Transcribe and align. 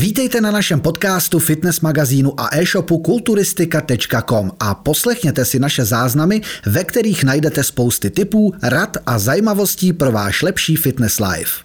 Vítejte 0.00 0.40
na 0.40 0.50
našem 0.50 0.80
podcastu, 0.80 1.38
fitness 1.38 1.80
magazínu 1.80 2.40
a 2.40 2.56
e-shopu 2.56 2.98
kulturistika.com 2.98 4.50
a 4.60 4.74
poslechněte 4.74 5.44
si 5.44 5.58
naše 5.58 5.84
záznamy, 5.84 6.40
ve 6.66 6.84
kterých 6.84 7.24
najdete 7.24 7.64
spousty 7.64 8.10
tipů, 8.10 8.52
rad 8.62 8.96
a 9.06 9.18
zajímavostí 9.18 9.92
pro 9.92 10.12
váš 10.12 10.42
lepší 10.42 10.76
fitness 10.76 11.20
life. 11.20 11.64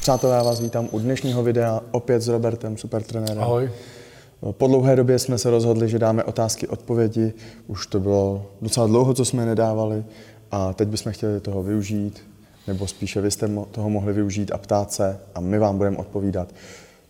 Přátelé, 0.00 0.36
já 0.36 0.42
vás 0.42 0.60
vítám 0.60 0.88
u 0.90 0.98
dnešního 0.98 1.42
videa 1.42 1.80
opět 1.90 2.20
s 2.20 2.28
Robertem, 2.28 2.76
supertrenérem. 2.76 3.42
Ahoj. 3.42 3.70
Po 4.50 4.66
dlouhé 4.66 4.96
době 4.96 5.18
jsme 5.18 5.38
se 5.38 5.50
rozhodli, 5.50 5.88
že 5.88 5.98
dáme 5.98 6.24
otázky, 6.24 6.68
odpovědi. 6.68 7.32
Už 7.66 7.86
to 7.86 8.00
bylo 8.00 8.50
docela 8.62 8.86
dlouho, 8.86 9.14
co 9.14 9.24
jsme 9.24 9.46
nedávali 9.46 10.04
a 10.50 10.72
teď 10.72 10.88
bychom 10.88 11.12
chtěli 11.12 11.40
toho 11.40 11.62
využít, 11.62 12.22
nebo 12.66 12.86
spíše 12.86 13.20
vy 13.20 13.30
jste 13.30 13.50
toho 13.70 13.90
mohli 13.90 14.12
využít 14.12 14.52
a 14.52 14.58
ptát 14.58 14.92
se 14.92 15.18
a 15.34 15.40
my 15.40 15.58
vám 15.58 15.78
budeme 15.78 15.96
odpovídat. 15.96 16.48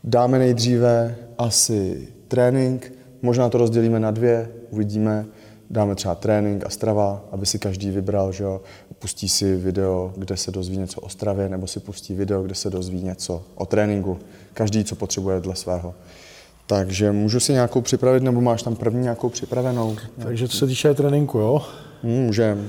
Dáme 0.07 0.38
nejdříve 0.38 1.16
asi 1.38 2.09
trénink, 2.28 2.92
možná 3.23 3.48
to 3.48 3.59
rozdělíme 3.59 4.01
na 4.01 4.10
dvě, 4.10 4.48
uvidíme. 4.70 5.27
Dáme 5.70 5.95
třeba 5.95 6.14
trénink 6.14 6.66
a 6.66 6.69
strava, 6.70 7.24
aby 7.33 7.47
si 7.47 7.59
každý 7.59 7.91
vybral, 7.91 8.33
že 8.33 8.45
jo, 8.45 8.61
pustí 8.98 9.28
si 9.28 9.56
video, 9.56 10.12
kde 10.16 10.37
se 10.37 10.50
dozví 10.50 10.77
něco 10.77 11.00
o 11.00 11.09
stravě, 11.09 11.48
nebo 11.48 11.66
si 11.66 11.80
pustí 11.80 12.14
video, 12.14 12.42
kde 12.42 12.55
se 12.55 12.70
dozví 12.70 13.02
něco 13.02 13.42
o 13.55 13.66
tréninku. 13.66 14.19
Každý, 14.55 14.84
co 14.84 14.97
potřebuje 14.97 15.41
dle 15.41 15.56
svého. 15.56 15.95
Takže 16.66 17.12
můžu 17.12 17.41
si 17.41 17.52
nějakou 17.52 17.80
připravit, 17.80 18.23
nebo 18.23 18.41
máš 18.41 18.62
tam 18.62 18.77
první 18.77 19.02
nějakou 19.02 19.28
připravenou? 19.28 19.97
Takže 20.23 20.48
co 20.48 20.56
se 20.56 20.66
týče 20.66 20.95
tréninku, 20.95 21.38
jo? 21.38 21.62
Můžem. 22.02 22.69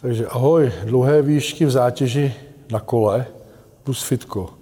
Takže 0.00 0.26
ahoj, 0.26 0.72
dlouhé 0.84 1.22
výšky 1.22 1.64
v 1.64 1.70
zátěži 1.70 2.34
na 2.70 2.80
kole 2.80 3.26
plus 3.84 4.02
fitko. 4.02 4.57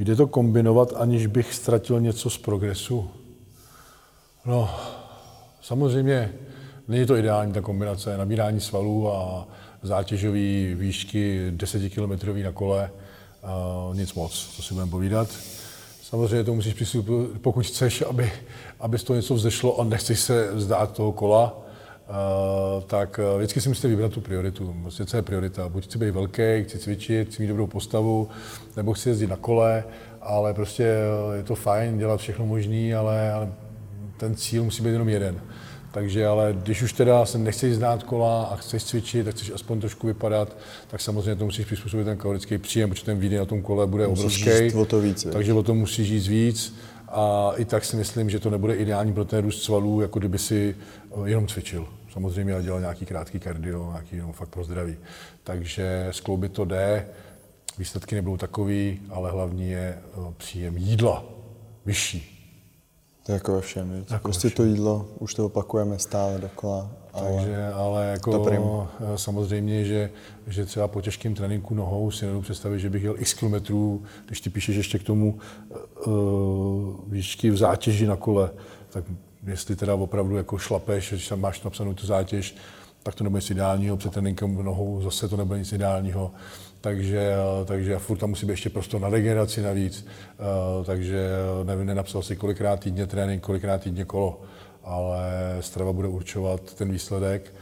Jde 0.00 0.16
to 0.16 0.26
kombinovat, 0.26 0.92
aniž 0.96 1.26
bych 1.26 1.54
ztratil 1.54 2.00
něco 2.00 2.30
z 2.30 2.38
progresu? 2.38 3.10
No, 4.46 4.70
samozřejmě 5.62 6.32
není 6.88 7.06
to 7.06 7.16
ideální 7.16 7.52
ta 7.52 7.60
kombinace. 7.60 8.16
Nabírání 8.16 8.60
svalů 8.60 9.12
a 9.12 9.48
zátěžové 9.82 10.74
výšky 10.74 11.46
10 11.50 11.92
km 11.94 12.42
na 12.42 12.52
kole, 12.52 12.90
uh, 13.90 13.96
nic 13.96 14.14
moc, 14.14 14.32
co 14.56 14.62
si 14.62 14.74
budeme 14.74 14.90
povídat. 14.90 15.28
Samozřejmě 16.02 16.44
to 16.44 16.54
musíš 16.54 16.74
přistupovat, 16.74 17.28
pokud 17.40 17.66
chceš, 17.66 18.02
aby, 18.02 18.32
aby 18.80 18.98
z 18.98 19.04
toho 19.04 19.16
něco 19.16 19.34
vzešlo 19.34 19.80
a 19.80 19.84
nechceš 19.84 20.20
se 20.20 20.54
vzdát 20.54 20.92
toho 20.92 21.12
kola, 21.12 21.62
Uh, 22.10 22.82
tak 22.82 23.20
uh, 23.32 23.38
vždycky 23.38 23.60
si 23.60 23.68
musíte 23.68 23.88
vybrat 23.88 24.12
tu 24.12 24.20
prioritu. 24.20 24.74
Vlastně 24.82 25.06
co 25.06 25.16
je 25.16 25.22
priorita? 25.22 25.68
Buď 25.68 25.84
chci 25.84 25.98
být 25.98 26.10
velký, 26.10 26.64
chci 26.64 26.78
cvičit, 26.78 27.28
chci 27.28 27.42
mít 27.42 27.48
dobrou 27.48 27.66
postavu, 27.66 28.28
nebo 28.76 28.92
chci 28.92 29.08
jezdit 29.08 29.26
na 29.26 29.36
kole, 29.36 29.84
ale 30.20 30.54
prostě 30.54 30.94
uh, 31.28 31.34
je 31.34 31.42
to 31.42 31.54
fajn 31.54 31.98
dělat 31.98 32.20
všechno 32.20 32.46
možné, 32.46 32.94
ale, 32.94 33.32
ale 33.32 33.52
ten 34.16 34.36
cíl 34.36 34.64
musí 34.64 34.82
být 34.82 34.90
jenom 34.90 35.08
jeden. 35.08 35.40
Takže 35.92 36.26
ale 36.26 36.56
když 36.62 36.82
už 36.82 36.92
teda 36.92 37.26
se 37.26 37.38
nechceš 37.38 37.74
znát 37.74 38.02
kola 38.02 38.44
a 38.44 38.56
chceš 38.56 38.84
cvičit, 38.84 39.24
tak 39.24 39.34
chceš 39.34 39.50
aspoň 39.50 39.80
trošku 39.80 40.06
vypadat, 40.06 40.56
tak 40.90 41.00
samozřejmě 41.00 41.36
to 41.36 41.44
musíš 41.44 41.66
přizpůsobit 41.66 42.06
ten 42.06 42.16
kalorický 42.16 42.58
příjem, 42.58 42.90
protože 42.90 43.04
ten 43.04 43.18
výdej 43.18 43.38
na 43.38 43.44
tom 43.44 43.62
kole 43.62 43.86
bude 43.86 44.08
Musíš 44.08 44.24
obrovský. 44.24 44.64
jíst 44.64 44.74
o 44.74 44.84
to 44.84 45.00
víc, 45.00 45.26
takže 45.32 45.52
o 45.52 45.62
tom 45.62 45.78
musíš 45.78 46.08
žít 46.08 46.26
víc. 46.26 46.74
A 47.12 47.52
i 47.56 47.64
tak 47.64 47.84
si 47.84 47.96
myslím, 47.96 48.30
že 48.30 48.38
to 48.40 48.50
nebude 48.50 48.74
ideální 48.74 49.12
pro 49.12 49.24
ten 49.24 49.44
růst 49.44 49.62
svalů, 49.62 50.00
jako 50.00 50.18
kdyby 50.18 50.38
si 50.38 50.76
eh, 51.24 51.30
jenom 51.30 51.46
cvičil. 51.46 51.86
Samozřejmě 52.12 52.54
a 52.54 52.60
dělal 52.60 52.80
nějaký 52.80 53.06
krátký 53.06 53.40
kardio, 53.40 53.90
nějaký 53.90 54.16
jenom 54.16 54.32
fakt 54.32 54.48
pro 54.48 54.64
zdraví. 54.64 54.96
Takže 55.44 56.08
skloubit 56.10 56.52
to 56.52 56.64
jde, 56.64 57.06
výsledky 57.78 58.14
nebudou 58.14 58.36
takový, 58.36 59.00
ale 59.10 59.30
hlavní 59.30 59.70
je 59.70 59.98
eh, 59.98 60.34
příjem 60.36 60.76
jídla 60.76 61.24
vyšší. 61.86 62.36
To 63.26 63.32
je 63.32 63.34
jako 63.34 63.52
ve 63.52 63.60
všem, 63.60 63.90
viď? 63.90 64.10
Jako 64.10 64.22
prostě 64.22 64.48
ve 64.48 64.54
to 64.54 64.64
jídlo, 64.64 65.08
už 65.18 65.34
to 65.34 65.46
opakujeme 65.46 65.98
stále 65.98 66.38
dokola. 66.38 66.90
Ale 67.12 67.36
Takže, 67.36 67.68
ale 67.68 68.06
jako 68.06 68.44
to 68.44 68.88
eh, 69.00 69.18
samozřejmě, 69.18 69.84
že, 69.84 70.10
že 70.46 70.66
třeba 70.66 70.88
po 70.88 71.00
těžkém 71.00 71.34
tréninku 71.34 71.74
nohou 71.74 72.10
si 72.10 72.24
nedovedu 72.24 72.42
představit, 72.42 72.80
že 72.80 72.90
bych 72.90 73.02
jel 73.02 73.14
x 73.18 73.34
kilometrů, 73.34 74.02
když 74.26 74.40
ty 74.40 74.50
píšeš 74.50 74.76
ještě 74.76 74.98
k 74.98 75.02
tomu 75.02 75.38
uh, 76.06 76.14
výšky 77.06 77.50
v 77.50 77.56
zátěži 77.56 78.06
na 78.06 78.16
kole, 78.16 78.50
tak 78.90 79.04
jestli 79.46 79.76
teda 79.76 79.94
opravdu 79.94 80.36
jako 80.36 80.58
šlapeš, 80.58 81.12
že 81.16 81.28
tam 81.28 81.40
máš 81.40 81.62
napsanou 81.62 81.94
tu 81.94 82.06
zátěž, 82.06 82.56
tak 83.02 83.14
to 83.14 83.24
nebude 83.24 83.38
nic 83.38 83.50
ideálního, 83.50 83.96
před 83.96 84.12
tréninkem 84.12 84.64
nohou 84.64 85.02
zase 85.02 85.28
to 85.28 85.36
nebude 85.36 85.58
nic 85.58 85.72
ideálního. 85.72 86.30
Takže, 86.80 87.18
eh, 87.18 87.64
takže 87.64 87.98
furt 87.98 88.18
tam 88.18 88.30
musí 88.30 88.46
být 88.46 88.52
ještě 88.52 88.70
prostor 88.70 89.00
na 89.00 89.08
regeneraci 89.08 89.62
navíc. 89.62 90.06
Eh, 90.06 90.84
Takže 90.84 91.28
nevím, 91.64 91.86
nenapsal 91.86 92.22
si 92.22 92.36
kolikrát 92.36 92.80
týdně 92.80 93.06
trénink, 93.06 93.42
kolikrát 93.42 93.82
týdně 93.82 94.04
kolo, 94.04 94.40
ale 94.84 95.56
strava 95.60 95.92
bude 95.92 96.08
určovat 96.08 96.74
ten 96.74 96.92
výsledek 96.92 97.54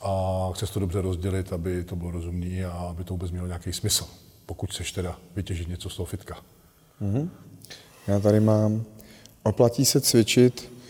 a 0.00 0.48
chce 0.54 0.66
to 0.66 0.80
dobře 0.80 1.00
rozdělit, 1.00 1.52
aby 1.52 1.84
to 1.84 1.96
bylo 1.96 2.10
rozumný 2.10 2.64
a 2.64 2.70
aby 2.70 3.04
to 3.04 3.14
vůbec 3.14 3.30
mělo 3.30 3.46
nějaký 3.46 3.72
smysl, 3.72 4.06
pokud 4.46 4.70
chceš 4.70 4.92
teda 4.92 5.16
vytěžit 5.36 5.68
něco 5.68 5.90
z 5.90 5.96
toho 5.96 6.06
fitka. 6.06 6.36
Já 8.06 8.20
tady 8.20 8.40
mám, 8.40 8.84
oplatí 9.42 9.84
se 9.84 10.00
cvičit, 10.00 10.72
eh, 10.72 10.81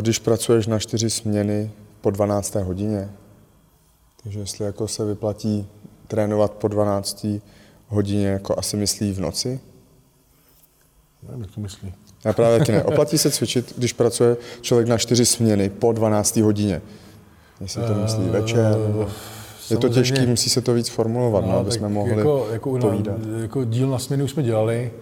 když 0.00 0.18
pracuješ 0.18 0.66
na 0.66 0.78
čtyři 0.78 1.10
směny 1.10 1.70
po 2.00 2.10
12. 2.10 2.54
hodině. 2.54 3.10
Takže 4.22 4.40
jestli 4.40 4.64
jako 4.64 4.88
se 4.88 5.04
vyplatí 5.04 5.66
trénovat 6.06 6.52
po 6.52 6.68
12. 6.68 7.26
hodině, 7.88 8.26
jako 8.26 8.58
asi 8.58 8.76
myslí 8.76 9.12
v 9.12 9.20
noci? 9.20 9.60
Nevím, 11.22 11.42
jak 11.42 11.50
to 11.50 11.60
myslí. 11.60 11.94
Já 12.24 12.32
právě 12.32 12.58
taky 12.58 12.72
ne. 12.72 12.82
Oplatí 12.84 13.18
se 13.18 13.30
cvičit, 13.30 13.74
když 13.78 13.92
pracuje 13.92 14.36
člověk 14.60 14.88
na 14.88 14.98
čtyři 14.98 15.26
směny 15.26 15.70
po 15.70 15.92
12. 15.92 16.36
hodině. 16.36 16.82
Jestli 17.60 17.82
to 17.82 17.94
myslí 17.94 18.28
večer, 18.28 18.78
nebo... 18.86 19.08
Je 19.70 19.76
to 19.76 19.88
těžký, 19.88 20.26
musí 20.26 20.50
se 20.50 20.60
to 20.60 20.74
víc 20.74 20.88
formulovat, 20.88 21.46
no, 21.46 21.56
aby 21.58 21.70
tak 21.70 21.78
jsme 21.78 21.88
mohli 21.88 22.16
jako, 22.16 22.48
jako, 22.52 22.78
na, 22.78 22.94
jako 23.40 23.64
díl 23.64 23.88
na 23.90 23.98
směnu 23.98 24.24
už 24.24 24.30
jsme 24.30 24.42
dělali. 24.42 24.92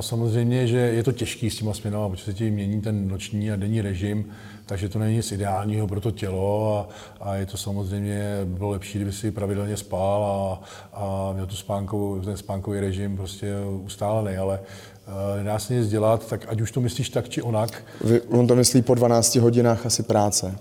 Samozřejmě, 0.00 0.66
že 0.66 0.76
je 0.76 1.02
to 1.02 1.12
těžký 1.12 1.50
s 1.50 1.56
těma 1.56 1.74
směnama, 1.74 2.08
protože 2.08 2.24
se 2.24 2.34
ti 2.34 2.50
mění 2.50 2.80
ten 2.80 3.08
noční 3.08 3.50
a 3.50 3.56
denní 3.56 3.80
režim, 3.80 4.24
takže 4.66 4.88
to 4.88 4.98
není 4.98 5.16
nic 5.16 5.32
ideálního 5.32 5.88
pro 5.88 6.00
to 6.00 6.10
tělo 6.10 6.78
a, 6.78 6.88
a 7.20 7.34
je 7.34 7.46
to 7.46 7.56
samozřejmě, 7.56 8.40
by 8.44 8.58
bylo 8.58 8.70
lepší, 8.70 8.98
kdyby 8.98 9.12
si 9.12 9.30
pravidelně 9.30 9.76
spal 9.76 10.24
a, 10.24 10.60
a 10.92 11.32
měl 11.32 11.46
tu 11.46 11.56
spánkovou, 11.56 12.20
ten 12.20 12.36
spánkový 12.36 12.80
režim 12.80 13.16
prostě 13.16 13.54
ustálený, 13.84 14.36
ale 14.36 14.60
eh, 14.62 15.38
nedá 15.38 15.58
se 15.58 15.74
nic 15.74 15.88
dělat, 15.88 16.28
tak 16.28 16.46
ať 16.48 16.60
už 16.60 16.72
to 16.72 16.80
myslíš 16.80 17.10
tak 17.10 17.28
či 17.28 17.42
onak, 17.42 17.84
on 18.30 18.46
to 18.46 18.56
myslí 18.56 18.82
po 18.82 18.94
12 18.94 19.36
hodinách 19.36 19.86
asi 19.86 20.02
práce. 20.02 20.58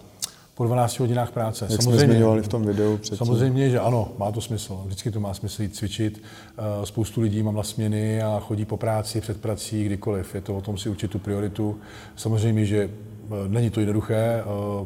Po 0.56 0.66
12 0.66 1.00
hodinách 1.00 1.32
práce. 1.32 1.68
Jak 1.70 1.82
jsme 1.82 1.98
zmiňovali 1.98 2.42
v 2.42 2.48
tom 2.48 2.66
videu 2.66 2.98
předtím. 2.98 3.18
Samozřejmě, 3.28 3.70
že 3.70 3.80
ano, 3.80 4.12
má 4.18 4.32
to 4.32 4.42
smysl. 4.42 4.82
Vždycky 4.86 5.12
to 5.12 5.20
má 5.20 5.34
smysl 5.34 5.62
jít 5.62 5.76
cvičit. 5.76 6.22
Eh, 6.58 6.86
Spoustu 6.86 7.22
lidí 7.22 7.44
mám 7.44 7.56
na 7.56 7.64
směny 7.64 8.22
a 8.24 8.40
chodí 8.40 8.66
po 8.66 8.78
práci, 8.78 9.22
před 9.22 9.42
prací, 9.42 9.84
kdykoliv. 9.84 10.36
Je 10.36 10.42
to 10.42 10.58
o 10.58 10.62
tom 10.62 10.78
si 10.78 10.90
určit 10.90 11.12
tu 11.12 11.20
prioritu. 11.20 11.80
Samozřejmě, 12.16 12.66
že 12.66 12.90
eh, 12.90 13.30
není 13.48 13.70
to 13.70 13.80
jednoduché. 13.80 14.16
eh, 14.44 14.86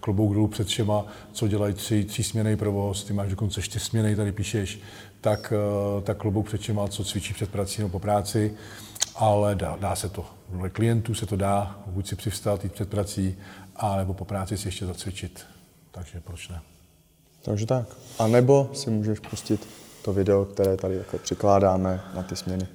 Klobouk 0.00 0.34
dolů 0.34 0.48
před 0.48 0.66
všema, 0.66 1.06
co 1.32 1.48
dělají 1.48 1.74
tři, 1.74 2.04
tři 2.04 2.22
směny 2.22 2.56
provoz, 2.56 3.04
ty 3.04 3.12
máš 3.12 3.30
dokonce 3.30 3.62
čtyři 3.62 3.84
směny, 3.84 4.16
tady 4.16 4.32
píšeš, 4.32 4.80
tak, 5.20 5.52
tak 6.02 6.16
klobouk 6.16 6.46
před 6.46 6.60
všema, 6.60 6.88
co 6.88 7.04
cvičí 7.04 7.34
před 7.34 7.50
prací 7.50 7.80
nebo 7.82 7.88
po 7.92 7.98
práci. 7.98 8.54
Ale 9.16 9.54
dá, 9.54 9.76
dá 9.80 9.96
se 9.96 10.08
to. 10.08 10.24
Dle 10.48 10.70
klientů 10.70 11.14
se 11.14 11.26
to 11.26 11.36
dá, 11.36 11.78
buď 11.86 12.06
si 12.08 12.16
přivstat, 12.16 12.64
jít 12.64 12.72
před 12.72 12.88
prací, 12.88 13.36
a 13.78 13.96
nebo 13.96 14.14
po 14.14 14.24
práci 14.24 14.58
si 14.58 14.68
ještě 14.68 14.86
zacvičit. 14.86 15.46
Takže 15.90 16.20
proč 16.20 16.48
ne? 16.48 16.60
Takže 17.42 17.66
tak. 17.66 17.86
A 18.18 18.26
nebo 18.26 18.70
si 18.72 18.90
můžeš 18.90 19.18
pustit 19.18 19.68
to 20.02 20.12
video, 20.12 20.44
které 20.44 20.76
tady 20.76 20.94
jako 20.96 21.18
přikládáme 21.18 22.00
na 22.14 22.22
ty 22.22 22.36
směny. 22.36 22.66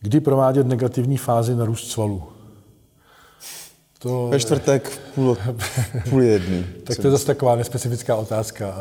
Kdy 0.00 0.20
provádět 0.20 0.66
negativní 0.66 1.16
fázi 1.16 1.54
na 1.54 1.64
růst 1.64 1.90
svalů? 1.90 2.22
To, 3.98 4.28
Ve 4.28 4.40
čtvrtek 4.40 4.88
v 4.88 4.98
půl, 4.98 5.36
půl 6.10 6.22
jedný. 6.22 6.66
tak 6.84 6.96
to 6.96 7.06
je 7.06 7.10
zase 7.10 7.26
taková 7.26 7.56
nespecifická 7.56 8.16
otázka. 8.16 8.74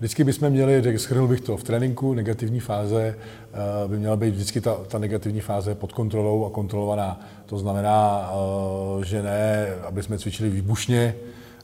Vždycky 0.00 0.24
bychom 0.24 0.50
měli, 0.50 0.98
schrnul 0.98 1.28
bych 1.28 1.40
to, 1.40 1.56
v 1.56 1.64
tréninku 1.64 2.14
negativní 2.14 2.60
fáze 2.60 3.14
eh, 3.14 3.88
by 3.88 3.98
měla 3.98 4.16
být 4.16 4.30
vždycky 4.30 4.60
ta, 4.60 4.74
ta 4.74 4.98
negativní 4.98 5.40
fáze 5.40 5.74
pod 5.74 5.92
kontrolou 5.92 6.46
a 6.46 6.50
kontrolovaná. 6.50 7.20
To 7.46 7.58
znamená, 7.58 8.30
eh, 8.32 9.04
že 9.04 9.22
ne, 9.22 9.66
aby 9.84 10.02
jsme 10.02 10.18
cvičili 10.18 10.50
výbušně, 10.50 11.14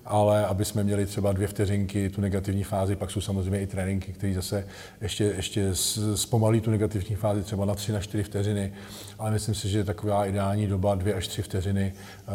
ale 0.05 0.47
aby 0.47 0.65
jsme 0.65 0.85
měli 0.85 1.06
třeba 1.06 1.33
dvě 1.33 1.49
vteřinky 1.49 2.11
tu 2.11 2.21
negativní 2.21 2.65
fázi, 2.65 2.97
pak 2.97 3.11
jsou 3.11 3.21
samozřejmě 3.21 3.61
i 3.61 3.67
tréninky, 3.67 4.12
které 4.12 4.35
zase 4.35 4.67
ještě, 5.00 5.25
ještě 5.25 5.71
zpomalí 6.15 6.61
tu 6.61 6.71
negativní 6.71 7.17
fázi 7.17 7.43
třeba 7.43 7.65
na 7.65 7.75
tři, 7.75 7.93
na 7.93 8.00
čtyři 8.00 8.23
vteřiny, 8.23 8.73
ale 9.19 9.31
myslím 9.31 9.55
si, 9.55 9.69
že 9.69 9.85
taková 9.85 10.27
ideální 10.27 10.67
doba 10.67 10.94
dvě 10.94 11.15
až 11.15 11.29
tři 11.29 11.43
vteřiny 11.43 11.93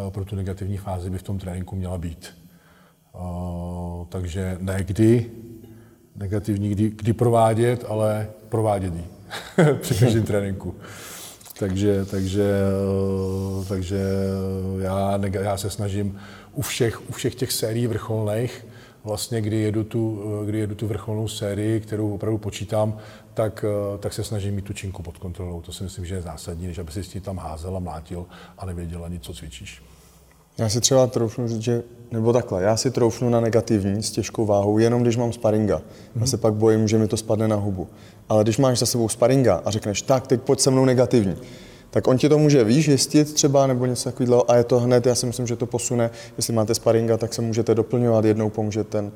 eh, 0.08 0.12
pro 0.12 0.26
tu 0.26 0.36
negativní 0.36 0.78
fázi 0.78 1.10
by 1.10 1.18
v 1.18 1.24
tom 1.24 1.40
tréninku 1.40 1.76
měla 1.76 1.98
být. 1.98 2.34
Takže 4.10 4.58
ne 4.62 4.84
kdy, 4.84 5.32
negativní 6.22 6.70
kdy, 6.70 6.90
kdy 6.90 7.14
provádět, 7.14 7.86
ale 7.88 8.30
provádět 8.50 8.94
ji 8.96 9.06
při 9.82 9.96
každém 9.96 10.24
tréninku. 10.24 10.76
takže, 11.60 12.06
takže, 12.06 12.54
takže 13.68 14.04
já, 14.80 15.20
já 15.32 15.58
se 15.58 15.70
snažím 15.70 16.20
u 16.54 16.62
všech, 16.62 17.10
u 17.10 17.14
všech 17.14 17.36
těch 17.36 17.52
sérií 17.52 17.88
vrcholných, 17.88 18.66
vlastně, 19.04 19.42
kdy 19.42 19.58
jedu, 19.58 19.84
tu, 19.84 20.24
kdy 20.46 20.60
jedu 20.60 20.76
tu 20.76 20.88
vrcholnou 20.88 21.28
sérii, 21.28 21.80
kterou 21.80 22.14
opravdu 22.14 22.38
počítám, 22.38 22.98
tak, 23.34 23.66
tak 24.00 24.14
se 24.14 24.24
snažím 24.24 24.56
mít 24.56 24.66
tu 24.66 24.74
činku 24.74 25.04
pod 25.04 25.18
kontrolou. 25.18 25.62
To 25.62 25.72
si 25.72 25.84
myslím, 25.84 26.06
že 26.06 26.16
je 26.16 26.22
zásadní, 26.22 26.68
než 26.68 26.78
aby 26.78 26.92
si 26.92 27.04
s 27.04 27.08
tím 27.08 27.22
tam 27.22 27.38
házel 27.38 27.78
a 27.78 27.80
mlátil 27.80 28.26
a 28.58 28.66
nevěděl 28.66 29.06
ani, 29.06 29.20
co 29.20 29.34
cvičíš. 29.34 29.82
Já 30.58 30.70
si 30.70 30.82
třeba 30.82 31.08
troufnu 31.08 31.48
říct, 31.48 31.62
že, 31.62 31.84
nebo 32.12 32.34
takhle, 32.34 32.64
já 32.64 32.78
si 32.78 32.92
troufnu 32.92 33.30
na 33.30 33.40
negativní 33.40 34.04
s 34.04 34.12
těžkou 34.12 34.46
váhou, 34.46 34.78
jenom 34.78 35.02
když 35.02 35.18
mám 35.18 35.34
sparinga. 35.34 35.78
Mm-hmm. 35.78 36.22
Já 36.22 36.26
se 36.26 36.38
pak 36.38 36.54
bojím, 36.54 36.88
že 36.88 36.98
mi 36.98 37.08
to 37.08 37.18
spadne 37.18 37.48
na 37.48 37.56
hubu. 37.56 37.88
Ale 38.30 38.44
když 38.44 38.58
máš 38.58 38.80
za 38.80 38.86
sebou 38.86 39.10
sparinga 39.10 39.62
a 39.66 39.72
řekneš, 39.72 40.02
tak, 40.02 40.28
teď 40.28 40.42
pojď 40.42 40.60
se 40.60 40.72
mnou 40.72 40.86
negativní, 40.86 41.36
tak 41.90 42.08
on 42.08 42.18
ti 42.18 42.30
to 42.30 42.38
může, 42.38 42.64
víš, 42.64 42.88
jistit 42.88 43.34
třeba 43.34 43.68
nebo 43.68 43.86
něco 43.86 44.12
takového 44.12 44.52
a 44.52 44.56
je 44.56 44.64
to 44.64 44.80
hned, 44.80 45.06
já 45.06 45.16
si 45.16 45.26
myslím, 45.26 45.48
že 45.48 45.56
to 45.56 45.66
posune, 45.66 46.10
jestli 46.38 46.54
máte 46.54 46.76
sparinga, 46.76 47.18
tak 47.18 47.34
se 47.34 47.42
můžete 47.42 47.76
doplňovat, 47.76 48.26
jednou 48.26 48.50
pomůže 48.50 48.84
ten. 48.84 49.12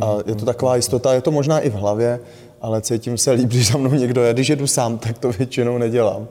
A 0.00 0.16
je 0.26 0.34
to 0.34 0.44
taková 0.44 0.76
jistota, 0.76 1.14
je 1.14 1.20
to 1.20 1.30
možná 1.30 1.60
i 1.60 1.70
v 1.70 1.74
hlavě, 1.74 2.20
ale 2.60 2.82
cítím 2.82 3.18
se 3.18 3.30
líp, 3.30 3.48
když 3.48 3.72
za 3.72 3.78
mnou 3.78 3.90
někdo 3.90 4.22
je. 4.22 4.32
Když 4.32 4.48
jedu 4.48 4.66
sám, 4.66 4.98
tak 4.98 5.18
to 5.18 5.32
většinou 5.32 5.78
nedělám. 5.78 6.28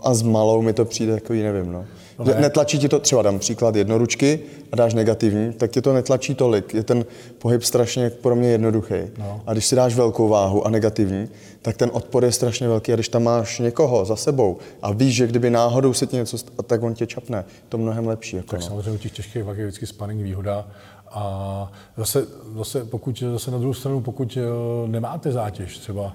A 0.00 0.14
s 0.14 0.22
malou 0.22 0.62
mi 0.62 0.72
to 0.72 0.84
přijde 0.84 1.14
takový, 1.14 1.42
nevím, 1.42 1.72
no. 1.72 1.84
No 2.18 2.24
ne. 2.24 2.34
Netlačí 2.40 2.78
ti 2.78 2.88
to, 2.88 2.98
třeba 2.98 3.22
dám 3.22 3.38
příklad 3.38 3.76
jednoručky 3.76 4.40
a 4.72 4.76
dáš 4.76 4.94
negativní, 4.94 5.52
tak 5.52 5.70
ti 5.70 5.82
to 5.82 5.92
netlačí 5.92 6.34
tolik. 6.34 6.74
Je 6.74 6.82
ten 6.82 7.04
pohyb 7.38 7.62
strašně 7.62 8.10
pro 8.10 8.36
mě 8.36 8.48
jednoduchý. 8.48 8.94
No. 9.18 9.40
A 9.46 9.52
když 9.52 9.66
si 9.66 9.76
dáš 9.76 9.94
velkou 9.94 10.28
váhu 10.28 10.66
a 10.66 10.70
negativní, 10.70 11.28
tak 11.62 11.76
ten 11.76 11.90
odpor 11.92 12.24
je 12.24 12.32
strašně 12.32 12.68
velký. 12.68 12.92
A 12.92 12.96
když 12.96 13.08
tam 13.08 13.22
máš 13.22 13.58
někoho 13.58 14.04
za 14.04 14.16
sebou 14.16 14.56
a 14.82 14.92
víš, 14.92 15.14
že 15.14 15.26
kdyby 15.26 15.50
náhodou 15.50 15.92
se 15.92 16.06
ti 16.06 16.16
něco 16.16 16.38
stalo, 16.38 16.62
tak 16.62 16.82
on 16.82 16.94
tě 16.94 17.06
čapne. 17.06 17.44
To 17.68 17.78
mnohem 17.78 18.06
lepší. 18.06 18.36
Jako 18.36 18.48
tak 18.50 18.60
no. 18.60 18.66
samozřejmě 18.66 18.92
u 18.92 18.98
těch 18.98 19.12
těžkých 19.12 19.44
vah 19.44 19.58
je 19.58 19.66
vždycky 19.66 19.86
spanning 19.86 20.22
výhoda. 20.22 20.68
A 21.10 21.72
zase, 21.96 22.26
zase, 22.56 22.84
pokud, 22.84 23.22
zase 23.32 23.50
na 23.50 23.58
druhou 23.58 23.74
stranu, 23.74 24.00
pokud 24.00 24.38
eh, 24.40 24.88
nemáte 24.88 25.32
zátěž, 25.32 25.78
třeba 25.78 26.12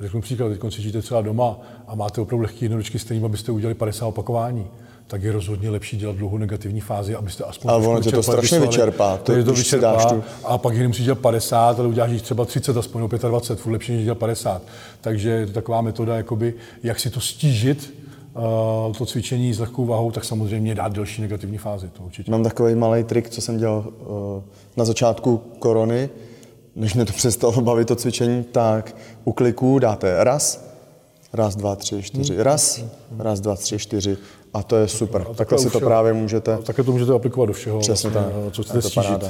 řeknu 0.00 0.20
příklad, 0.20 0.48
teď 0.48 0.60
cvičíte 0.60 1.02
třeba 1.02 1.22
doma 1.22 1.56
a 1.86 1.94
máte 1.94 2.20
opravdu 2.20 2.42
lehké 2.42 2.64
jednodučky, 2.64 2.98
s 2.98 3.04
kterými 3.04 3.28
byste 3.28 3.52
udělali 3.52 3.74
50 3.74 4.06
opakování, 4.06 4.66
tak 5.06 5.22
je 5.22 5.32
rozhodně 5.32 5.70
lepší 5.70 5.96
dělat 5.96 6.16
dlouhou 6.16 6.38
negativní 6.38 6.80
fázi, 6.80 7.14
abyste 7.14 7.44
aspoň... 7.44 7.70
Ale 7.70 7.86
ono 7.86 8.00
tě 8.00 8.10
to 8.10 8.22
strašně 8.22 8.60
vyčerpá. 8.60 9.16
To, 9.16 9.32
je 9.32 9.44
to 9.44 9.52
vyčerpá 9.52 10.04
tu... 10.04 10.22
a 10.44 10.58
pak 10.58 10.74
jenom 10.74 10.88
musíš 10.88 11.04
dělat 11.04 11.18
50, 11.18 11.78
ale 11.78 11.88
uděláš 11.88 12.10
jich 12.10 12.22
třeba 12.22 12.44
30, 12.44 12.76
aspoň 12.76 13.08
25, 13.08 13.62
furt 13.62 13.72
lepší 13.72 13.92
než 13.92 14.04
dělat 14.04 14.18
50. 14.18 14.62
Takže 15.00 15.30
je 15.30 15.46
to 15.46 15.52
taková 15.52 15.80
metoda, 15.80 16.16
jakoby, 16.16 16.54
jak 16.82 17.00
si 17.00 17.10
to 17.10 17.20
stížit, 17.20 17.94
to 18.98 19.06
cvičení 19.06 19.54
s 19.54 19.60
lehkou 19.60 19.84
váhou, 19.84 20.10
tak 20.10 20.24
samozřejmě 20.24 20.74
dát 20.74 20.92
delší 20.92 21.22
negativní 21.22 21.58
fázi. 21.58 21.88
To 21.88 22.02
určitě. 22.02 22.30
Mám 22.30 22.42
takový 22.42 22.74
malý 22.74 23.04
trik, 23.04 23.30
co 23.30 23.40
jsem 23.40 23.58
dělal 23.58 23.78
uh, 23.86 24.42
na 24.76 24.84
začátku 24.84 25.36
korony, 25.58 26.08
než 26.76 26.94
mě 26.94 27.04
to 27.04 27.12
přestalo 27.16 27.60
bavit 27.60 27.88
to 27.88 27.96
cvičení, 27.96 28.44
tak 28.44 28.96
u 29.24 29.32
kliků 29.32 29.78
dáte 29.78 30.24
raz, 30.24 30.64
raz, 31.32 31.56
dva, 31.56 31.76
tři, 31.76 32.02
čtyři, 32.02 32.42
raz, 32.42 32.84
raz, 33.18 33.40
dva, 33.40 33.56
tři, 33.56 33.78
čtyři 33.78 34.16
a 34.54 34.62
to 34.62 34.76
je 34.76 34.88
super. 34.88 35.26
A 35.30 35.34
takhle 35.34 35.58
si 35.58 35.70
to 35.70 35.80
právě 35.80 36.12
můžete... 36.12 36.58
Takhle 36.58 36.84
to 36.84 36.92
můžete 36.92 37.12
aplikovat 37.12 37.46
do 37.46 37.52
všeho, 37.52 37.80
Přesně 37.80 38.10
vlastně, 38.10 38.32
tak. 38.44 38.52
co 38.52 38.62
chcete 38.62 38.82
to 38.82 38.90
stížit. 38.90 39.24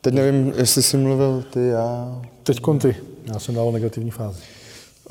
Teď 0.00 0.14
nevím, 0.14 0.52
jestli 0.56 0.82
jsi 0.82 0.96
mluvil 0.96 1.44
ty, 1.50 1.66
já... 1.66 2.22
Teď 2.42 2.60
ty. 2.80 2.96
Já 3.32 3.38
jsem 3.38 3.54
dal 3.54 3.72
negativní 3.72 4.10
fázi. 4.10 4.40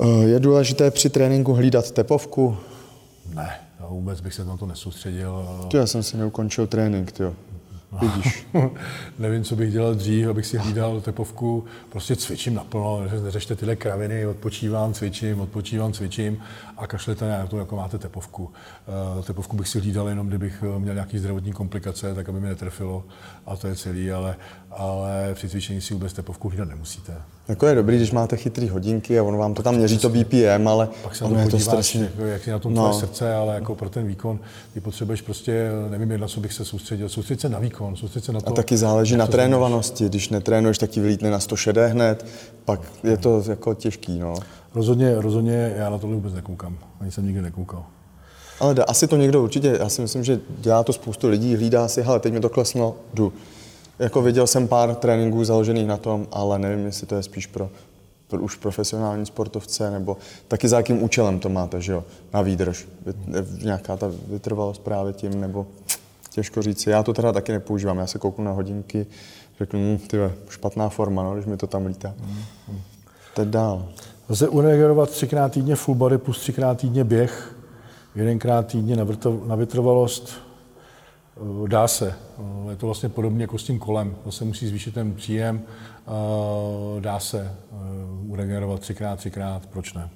Eh, 0.00 0.24
je 0.24 0.40
důležité 0.40 0.90
při 0.90 1.10
tréninku 1.10 1.52
hlídat 1.52 1.90
tepovku? 1.90 2.56
Ne, 3.34 3.50
já 3.80 3.86
vůbec 3.86 4.20
bych 4.20 4.34
se 4.34 4.44
na 4.44 4.56
to 4.56 4.66
nesoustředil. 4.66 5.48
Ty, 5.70 5.76
já 5.76 5.86
jsem 5.86 6.02
si 6.02 6.16
neukončil 6.16 6.66
trénink, 6.66 7.12
ty. 7.12 7.24
Vidíš. 8.00 8.46
Nevím, 9.18 9.44
co 9.44 9.56
bych 9.56 9.72
dělal 9.72 9.94
dřív, 9.94 10.28
abych 10.28 10.46
si 10.46 10.58
hlídal 10.58 11.00
tepovku. 11.00 11.64
Prostě 11.88 12.16
cvičím 12.16 12.54
naplno, 12.54 13.02
neřešte 13.22 13.56
tyhle 13.56 13.76
kraviny, 13.76 14.26
odpočívám, 14.26 14.94
cvičím, 14.94 15.40
odpočívám, 15.40 15.92
cvičím 15.92 16.42
a 16.76 16.86
kašlete 16.86 17.28
na 17.28 17.46
to, 17.46 17.58
jako 17.58 17.76
máte 17.76 17.98
tepovku. 17.98 18.44
Uh, 19.16 19.24
tepovku 19.24 19.56
bych 19.56 19.68
si 19.68 19.80
hlídal 19.80 20.08
jenom, 20.08 20.28
kdybych 20.28 20.64
eh, 20.76 20.78
měl 20.78 20.94
nějaký 20.94 21.18
zdravotní 21.18 21.52
komplikace, 21.52 22.14
tak 22.14 22.28
aby 22.28 22.40
mi 22.40 22.48
netrefilo 22.48 23.04
a 23.46 23.56
to 23.56 23.66
je 23.66 23.74
celý, 23.74 24.12
ale, 24.12 24.36
ale 24.70 25.34
při 25.34 25.48
cvičení 25.48 25.80
si 25.80 25.94
vůbec 25.94 26.12
tepovku 26.12 26.48
hlídat 26.48 26.68
nemusíte. 26.68 27.14
Jako 27.48 27.66
je 27.66 27.74
dobrý, 27.74 27.96
když 27.96 28.10
máte 28.10 28.36
chytrý 28.36 28.68
hodinky 28.68 29.18
a 29.18 29.22
on 29.22 29.36
vám 29.36 29.54
to 29.54 29.62
tam 29.62 29.74
měří 29.74 29.98
to 29.98 30.08
BPM, 30.08 30.68
ale 30.68 30.88
pak 31.02 31.16
se 31.16 31.24
ono 31.24 31.40
je 31.40 31.48
to 31.48 31.58
strašně... 31.58 32.02
Jako, 32.02 32.24
jak 32.24 32.46
je 32.46 32.52
na 32.52 32.58
tom 32.58 32.74
no. 32.74 32.82
tvoje 32.82 33.00
srdce, 33.00 33.34
ale 33.34 33.54
jako 33.54 33.74
pro 33.74 33.88
ten 33.88 34.06
výkon, 34.06 34.38
ty 34.74 34.80
potřebuješ 34.80 35.22
prostě, 35.22 35.70
nevím, 35.90 36.20
na 36.20 36.28
co 36.28 36.40
bych 36.40 36.52
se 36.52 36.64
soustředil, 36.64 37.08
soustředit 37.08 37.40
se 37.40 37.48
na 37.48 37.58
výkon, 37.58 37.96
soustředit 37.96 38.24
se 38.24 38.32
na 38.32 38.40
to. 38.40 38.48
A 38.48 38.52
taky 38.52 38.76
záleží 38.76 39.16
na 39.16 39.26
trénovanosti, 39.26 40.04
když 40.04 40.28
netrénuješ, 40.28 40.78
tak 40.78 40.90
ti 40.90 41.00
vylítne 41.00 41.30
na 41.30 41.40
106 41.40 41.76
hned, 41.76 42.26
pak 42.64 42.80
je 43.04 43.16
to 43.16 43.42
jako 43.48 43.74
těžký, 43.74 44.18
no. 44.18 44.34
Rozhodně, 44.74 45.14
rozhodně 45.20 45.74
já 45.76 45.90
na 45.90 45.98
to 45.98 46.06
vůbec 46.06 46.34
nekoukám, 46.34 46.78
ani 47.00 47.10
jsem 47.10 47.26
nikdy 47.26 47.42
nekoukal. 47.42 47.84
Ale 48.60 48.74
dá, 48.74 48.84
asi 48.84 49.06
to 49.06 49.16
někdo 49.16 49.42
určitě, 49.42 49.76
já 49.78 49.88
si 49.88 50.02
myslím, 50.02 50.24
že 50.24 50.40
dělá 50.58 50.82
to 50.82 50.92
spoustu 50.92 51.28
lidí, 51.28 51.56
hlídá 51.56 51.88
si, 51.88 52.02
hele, 52.02 52.20
teď 52.20 52.32
mi 52.32 52.40
to 52.40 52.48
kleslo, 52.48 52.96
jdu. 53.14 53.32
Jako 53.98 54.22
viděl 54.22 54.46
jsem 54.46 54.68
pár 54.68 54.94
tréninků 54.94 55.44
založených 55.44 55.86
na 55.86 55.96
tom, 55.96 56.26
ale 56.32 56.58
nevím, 56.58 56.86
jestli 56.86 57.06
to 57.06 57.14
je 57.14 57.22
spíš 57.22 57.46
pro, 57.46 57.70
pro 58.28 58.40
už 58.40 58.56
profesionální 58.56 59.26
sportovce, 59.26 59.90
nebo 59.90 60.16
taky 60.48 60.68
za 60.68 60.76
jakým 60.76 61.02
účelem 61.02 61.38
to 61.38 61.48
máte, 61.48 61.80
že 61.80 61.92
jo, 61.92 62.04
na 62.34 62.42
výdrž. 62.42 62.88
Nějaká 63.62 63.96
ta 63.96 64.10
vytrvalost 64.28 64.80
právě 64.80 65.12
tím, 65.12 65.40
nebo 65.40 65.66
těžko 66.30 66.62
říct. 66.62 66.86
Já 66.86 67.02
to 67.02 67.12
teda 67.12 67.32
taky 67.32 67.52
nepoužívám, 67.52 67.98
já 67.98 68.06
se 68.06 68.18
kouknu 68.18 68.44
na 68.44 68.52
hodinky, 68.52 69.06
řeknu, 69.58 69.80
hm, 69.80 69.98
ty 69.98 70.18
špatná 70.48 70.88
forma, 70.88 71.22
no, 71.22 71.34
když 71.34 71.46
mi 71.46 71.56
to 71.56 71.66
tam 71.66 71.86
lítá. 71.86 72.14
Mm. 72.68 72.80
Teď 73.34 73.48
dál. 73.48 73.88
Lze 74.28 74.48
uregenerovat 74.48 75.10
třikrát 75.10 75.52
týdně 75.52 75.76
full 75.76 75.94
body 75.94 76.18
plus 76.18 76.40
třikrát 76.40 76.78
týdně 76.78 77.04
běh, 77.04 77.56
jedenkrát 78.14 78.66
týdně 78.66 78.96
na 79.46 79.56
vytrvalost, 79.56 80.28
Eh, 80.28 80.43
dá 81.66 81.88
se. 81.88 82.14
Eh, 82.38 82.70
je 82.70 82.76
to 82.76 82.86
vlastně 82.86 83.08
podobně 83.08 83.42
jako 83.42 83.58
s 83.58 83.64
tím 83.64 83.78
kolem. 83.78 84.16
Zase 84.24 84.44
musí 84.44 84.66
zvýšit 84.66 84.94
ten 84.94 85.12
příjem. 85.12 85.62
Eh, 86.06 87.00
dá 87.00 87.18
se 87.18 87.52
uregenerovat 88.28 88.80
třikrát, 88.80 89.16
třikrát. 89.16 89.66
Proč 89.66 89.94
ne? 89.94 90.08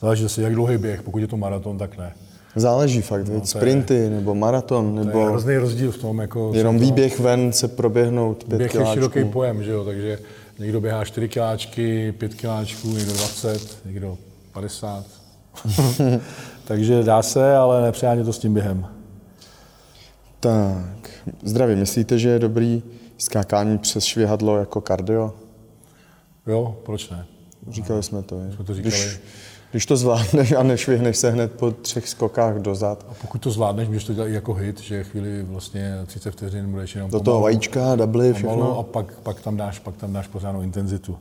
Záleží 0.00 0.22
zase, 0.22 0.42
jak 0.42 0.54
dlouhý 0.54 0.78
běh. 0.78 1.02
Pokud 1.02 1.18
je 1.18 1.26
to 1.26 1.36
maraton, 1.36 1.78
tak 1.78 1.98
ne. 1.98 2.12
Záleží 2.56 3.02
fakt, 3.02 3.28
no, 3.28 3.46
sprinty 3.46 3.94
je, 3.94 4.10
nebo 4.10 4.34
maraton, 4.34 4.94
nebo... 4.94 5.10
To 5.10 5.18
je 5.18 5.26
hrozný 5.26 5.56
rozdíl 5.56 5.92
v 5.92 5.98
tom, 5.98 6.18
jako... 6.18 6.52
Jenom 6.54 6.78
výběh 6.78 7.20
ven 7.20 7.52
se 7.52 7.68
proběhnout 7.68 8.44
pět 8.44 8.58
Běh 8.58 8.70
kiláčků. 8.70 8.90
je 8.90 8.94
široký 8.94 9.24
pojem, 9.24 9.62
že 9.62 9.70
jo, 9.70 9.84
takže 9.84 10.18
někdo 10.58 10.80
běhá 10.80 11.04
4 11.04 11.28
kiláčky, 11.28 12.12
5 12.12 12.34
kiláčků, 12.34 12.88
někdo 12.88 13.12
20, 13.12 13.78
někdo 13.84 14.18
50. 14.52 15.04
takže 16.64 17.02
dá 17.02 17.22
se, 17.22 17.56
ale 17.56 17.82
nepřehánět 17.82 18.26
to 18.26 18.32
s 18.32 18.38
tím 18.38 18.54
během. 18.54 18.86
Tak, 20.42 21.10
zdraví. 21.42 21.76
Myslíte, 21.76 22.18
že 22.18 22.28
je 22.28 22.38
dobrý 22.38 22.82
skákání 23.18 23.78
přes 23.78 24.04
švihadlo 24.04 24.56
jako 24.56 24.80
kardio? 24.80 25.34
Jo, 26.46 26.76
proč 26.84 27.10
ne? 27.10 27.26
Říkali 27.70 28.02
jsme 28.02 28.22
to. 28.22 28.40
Je. 28.40 28.52
Jsme 28.52 28.64
to 28.64 28.74
říkali. 28.74 28.94
Když, 28.94 29.20
když 29.70 29.86
to 29.86 29.96
zvládneš 29.96 30.52
a 30.52 30.62
nešvihneš 30.62 31.16
se 31.16 31.30
hned 31.30 31.52
po 31.52 31.70
třech 31.70 32.08
skokách 32.08 32.56
dozad. 32.56 33.06
A 33.08 33.14
pokud 33.14 33.42
to 33.42 33.50
zvládneš, 33.50 33.88
můžeš 33.88 34.04
to 34.04 34.14
dělat 34.14 34.28
i 34.28 34.32
jako 34.32 34.54
hit, 34.54 34.80
že 34.80 35.04
chvíli 35.04 35.42
vlastně 35.42 35.98
30 36.06 36.30
vteřin 36.30 36.70
budeš 36.70 36.94
jenom 36.94 37.10
Do 37.10 37.20
toho 37.20 37.40
vajíčka, 37.40 37.96
dubly, 37.96 38.32
všechno. 38.32 38.78
A 38.78 38.82
pak, 38.82 39.18
pak, 39.18 39.40
tam 39.40 39.56
dáš, 39.56 39.78
pak 39.78 39.96
tam 39.96 40.12
dáš 40.12 40.26
pořádnou 40.26 40.62
intenzitu. 40.62 41.18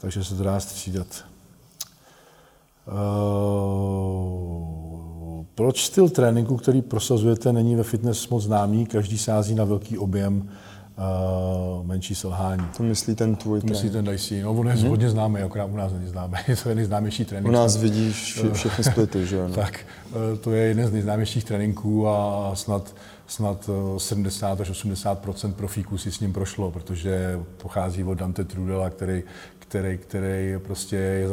Takže 0.00 0.24
se 0.24 0.34
to 0.34 0.42
dá 0.42 0.60
střídat. 0.60 1.24
Uh... 2.86 4.75
Proč 5.56 5.84
styl 5.84 6.08
tréninku, 6.08 6.56
který 6.56 6.82
prosazujete, 6.82 7.52
není 7.52 7.76
ve 7.76 7.82
fitness 7.82 8.28
moc 8.28 8.44
známý? 8.44 8.86
Každý 8.86 9.18
sází 9.18 9.54
na 9.54 9.64
velký 9.64 9.98
objem, 9.98 10.48
uh, 10.98 11.86
menší 11.86 12.14
selhání. 12.14 12.66
To 12.76 12.82
myslí 12.82 13.14
ten 13.14 13.36
tvůj 13.36 13.60
To 13.60 13.66
myslí 13.66 13.90
ten 13.90 14.04
Dicey. 14.04 14.42
No, 14.42 14.52
on 14.52 14.68
je 14.68 14.74
mm-hmm. 14.74 14.88
hodně 14.88 15.10
známý, 15.10 15.40
akorát 15.40 15.64
u 15.64 15.76
nás 15.76 15.92
není 15.92 16.06
známý. 16.06 16.34
to 16.62 16.68
je 16.68 16.74
nejznámější 16.74 17.24
trénink. 17.24 17.48
U 17.48 17.52
nás 17.52 17.76
vidíš 17.76 18.42
všechny 18.52 18.84
splity, 18.84 19.26
že 19.26 19.36
jo? 19.36 19.48
No. 19.48 19.54
tak, 19.62 19.80
uh, 20.10 20.38
to 20.38 20.52
je 20.52 20.64
jeden 20.64 20.86
z 20.86 20.92
nejznámějších 20.92 21.44
tréninků 21.44 22.08
a 22.08 22.50
snad, 22.54 22.94
snad 23.26 23.70
70 23.98 24.52
uh, 24.52 24.62
až 24.62 24.70
80 24.70 25.26
profíků 25.56 25.98
si 25.98 26.12
s 26.12 26.20
ním 26.20 26.32
prošlo, 26.32 26.70
protože 26.70 27.40
pochází 27.62 28.04
od 28.04 28.14
Dante 28.14 28.44
Trudela, 28.44 28.90
který 28.90 29.22
který, 29.68 29.98
který 29.98 30.54
prostě, 30.58 31.28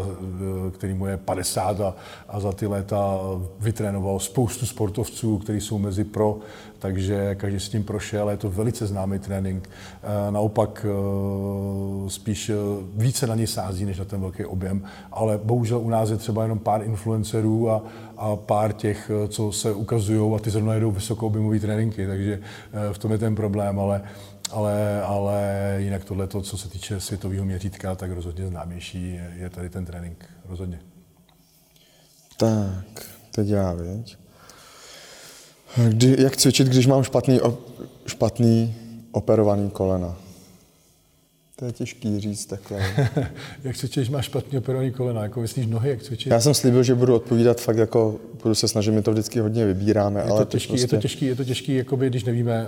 který 0.71 0.93
mu 0.93 1.05
je 1.05 1.17
50 1.17 1.81
a, 1.81 1.95
a 2.29 2.39
za 2.39 2.51
ty 2.51 2.67
léta 2.67 3.19
vytrénoval 3.59 4.19
spoustu 4.19 4.65
sportovců, 4.65 5.38
kteří 5.38 5.62
jsou 5.62 5.77
mezi 5.77 6.03
pro, 6.03 6.39
takže 6.79 7.35
každý 7.35 7.59
s 7.59 7.69
tím 7.69 7.83
prošel, 7.83 8.29
je 8.29 8.38
to 8.38 8.50
velice 8.50 8.88
známý 8.88 9.19
trénink. 9.19 9.69
Eh, 9.69 10.31
naopak 10.31 10.85
eh, 10.85 12.09
spíš 12.09 12.51
více 12.95 13.27
na 13.27 13.35
něj 13.35 13.47
sází, 13.47 13.85
než 13.85 14.00
na 14.00 14.05
ten 14.05 14.21
velký 14.21 14.45
objem. 14.45 14.83
Ale 15.12 15.39
bohužel 15.43 15.79
u 15.79 15.89
nás 15.89 16.09
je 16.09 16.17
třeba 16.17 16.43
jenom 16.43 16.59
pár 16.59 16.83
influencerů 16.83 17.69
a, 17.69 17.83
a 18.17 18.36
pár 18.36 18.74
těch, 18.74 19.12
co 19.27 19.51
se 19.51 19.74
ukazují 19.74 20.36
a 20.36 20.39
ty 20.39 20.50
zrovna 20.50 20.74
jedou 20.74 20.91
vysokoobjemové 20.91 21.60
tréninky, 21.60 22.08
takže 22.08 22.39
v 22.91 22.98
tom 22.98 23.12
je 23.12 23.17
ten 23.17 23.36
problém, 23.36 23.79
ale 23.79 24.01
ale, 24.53 25.01
ale 25.01 25.41
jinak 25.77 26.05
tohle, 26.05 26.27
co 26.27 26.58
se 26.58 26.70
týče 26.70 27.00
světového 27.00 27.46
měřítka, 27.46 27.96
tak 27.96 28.12
rozhodně 28.12 28.48
známější 28.48 29.13
je, 29.13 29.34
je 29.38 29.50
tady 29.50 29.70
ten 29.70 29.86
trénink, 29.86 30.25
rozhodně. 30.46 30.79
Tak, 32.38 33.05
teď 33.32 33.48
já, 33.48 33.74
věď. 33.74 34.17
Kdy, 35.88 36.15
jak 36.24 36.38
cvičit, 36.38 36.67
když 36.67 36.88
mám 36.88 37.03
špatný, 37.03 37.39
špatný 38.08 38.75
operovaný 39.12 39.70
kolena? 39.70 40.17
To 41.55 41.65
je 41.65 41.72
těžký 41.72 42.19
říct 42.19 42.45
takhle. 42.45 42.79
jak 43.63 43.77
cvičíš, 43.77 44.10
máš 44.10 44.25
špatně 44.25 44.60
operovaný 44.60 44.91
kolena, 44.91 45.24
jako 45.24 45.41
myslíš 45.41 45.67
nohy, 45.67 45.89
jak 45.89 46.03
cvičíš? 46.03 46.25
Já 46.25 46.39
jsem 46.39 46.53
slíbil, 46.53 46.83
že 46.83 46.95
budu 46.95 47.15
odpovídat 47.15 47.62
fakt 47.62 47.77
jako, 47.77 48.19
budu 48.43 48.55
se 48.55 48.67
snažit, 48.67 48.91
my 48.91 49.01
to 49.01 49.12
vždycky 49.12 49.39
hodně 49.39 49.65
vybíráme, 49.65 50.22
je 50.22 50.27
to 50.27 50.33
ale 50.33 50.45
těžký, 50.45 50.67
to 50.67 50.72
prostě... 50.72 50.95
je 50.95 50.98
to 50.98 51.01
těžký, 51.01 51.25
je 51.25 51.36
to 51.36 51.43
těžký, 51.43 51.75
jakoby, 51.75 52.10
když 52.10 52.24
nevíme, 52.24 52.67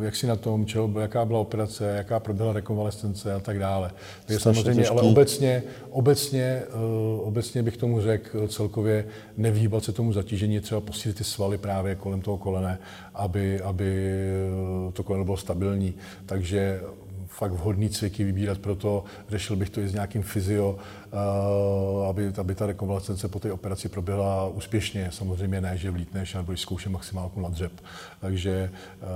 eh, 0.00 0.04
jak 0.04 0.16
si 0.16 0.26
na 0.26 0.36
tom, 0.36 0.66
čeho, 0.66 0.90
jaká 1.00 1.24
byla 1.24 1.40
operace, 1.40 1.84
jaká 1.96 2.20
proběhla 2.20 2.52
rekonvalescence 2.52 3.34
a 3.34 3.40
tak 3.40 3.58
dále. 3.58 3.90
Takže 4.26 4.40
samozřejmě, 4.40 4.82
těžký. 4.82 4.90
ale 4.90 5.02
obecně, 5.02 5.62
obecně, 5.90 6.42
eh, 6.42 6.72
obecně 7.20 7.62
bych 7.62 7.76
tomu 7.76 8.00
řekl 8.00 8.48
celkově 8.48 9.04
nevýbat 9.36 9.84
se 9.84 9.92
tomu 9.92 10.12
zatížení, 10.12 10.60
třeba 10.60 10.80
posílit 10.80 11.18
ty 11.18 11.24
svaly 11.24 11.58
právě 11.58 11.94
kolem 11.94 12.20
toho 12.20 12.36
kolene, 12.36 12.78
aby, 13.14 13.60
aby 13.60 14.20
to 14.92 15.02
koleno 15.02 15.24
bylo 15.24 15.36
stabilní. 15.36 15.94
Takže 16.26 16.80
fakt 17.36 17.52
vhodný 17.52 17.90
cviky 17.90 18.24
vybírat 18.24 18.58
pro 18.58 18.76
to. 18.76 19.04
Řešil 19.28 19.56
bych 19.56 19.70
to 19.70 19.80
i 19.80 19.88
s 19.88 19.92
nějakým 19.92 20.22
fyzio, 20.22 20.78
eh, 21.12 22.08
aby, 22.08 22.32
aby 22.38 22.54
ta 22.54 22.66
rekonvalescence 22.66 23.28
po 23.28 23.40
té 23.40 23.52
operaci 23.52 23.88
proběhla 23.88 24.48
úspěšně. 24.48 25.10
Samozřejmě 25.12 25.60
ne, 25.60 25.76
že 25.76 25.90
vlítneš, 25.90 26.34
nebo 26.34 26.56
zkouším 26.56 26.92
maximálku 26.92 27.40
na 27.40 27.48
dřep. 27.48 27.72
Takže, 28.20 28.70
eh, 29.02 29.06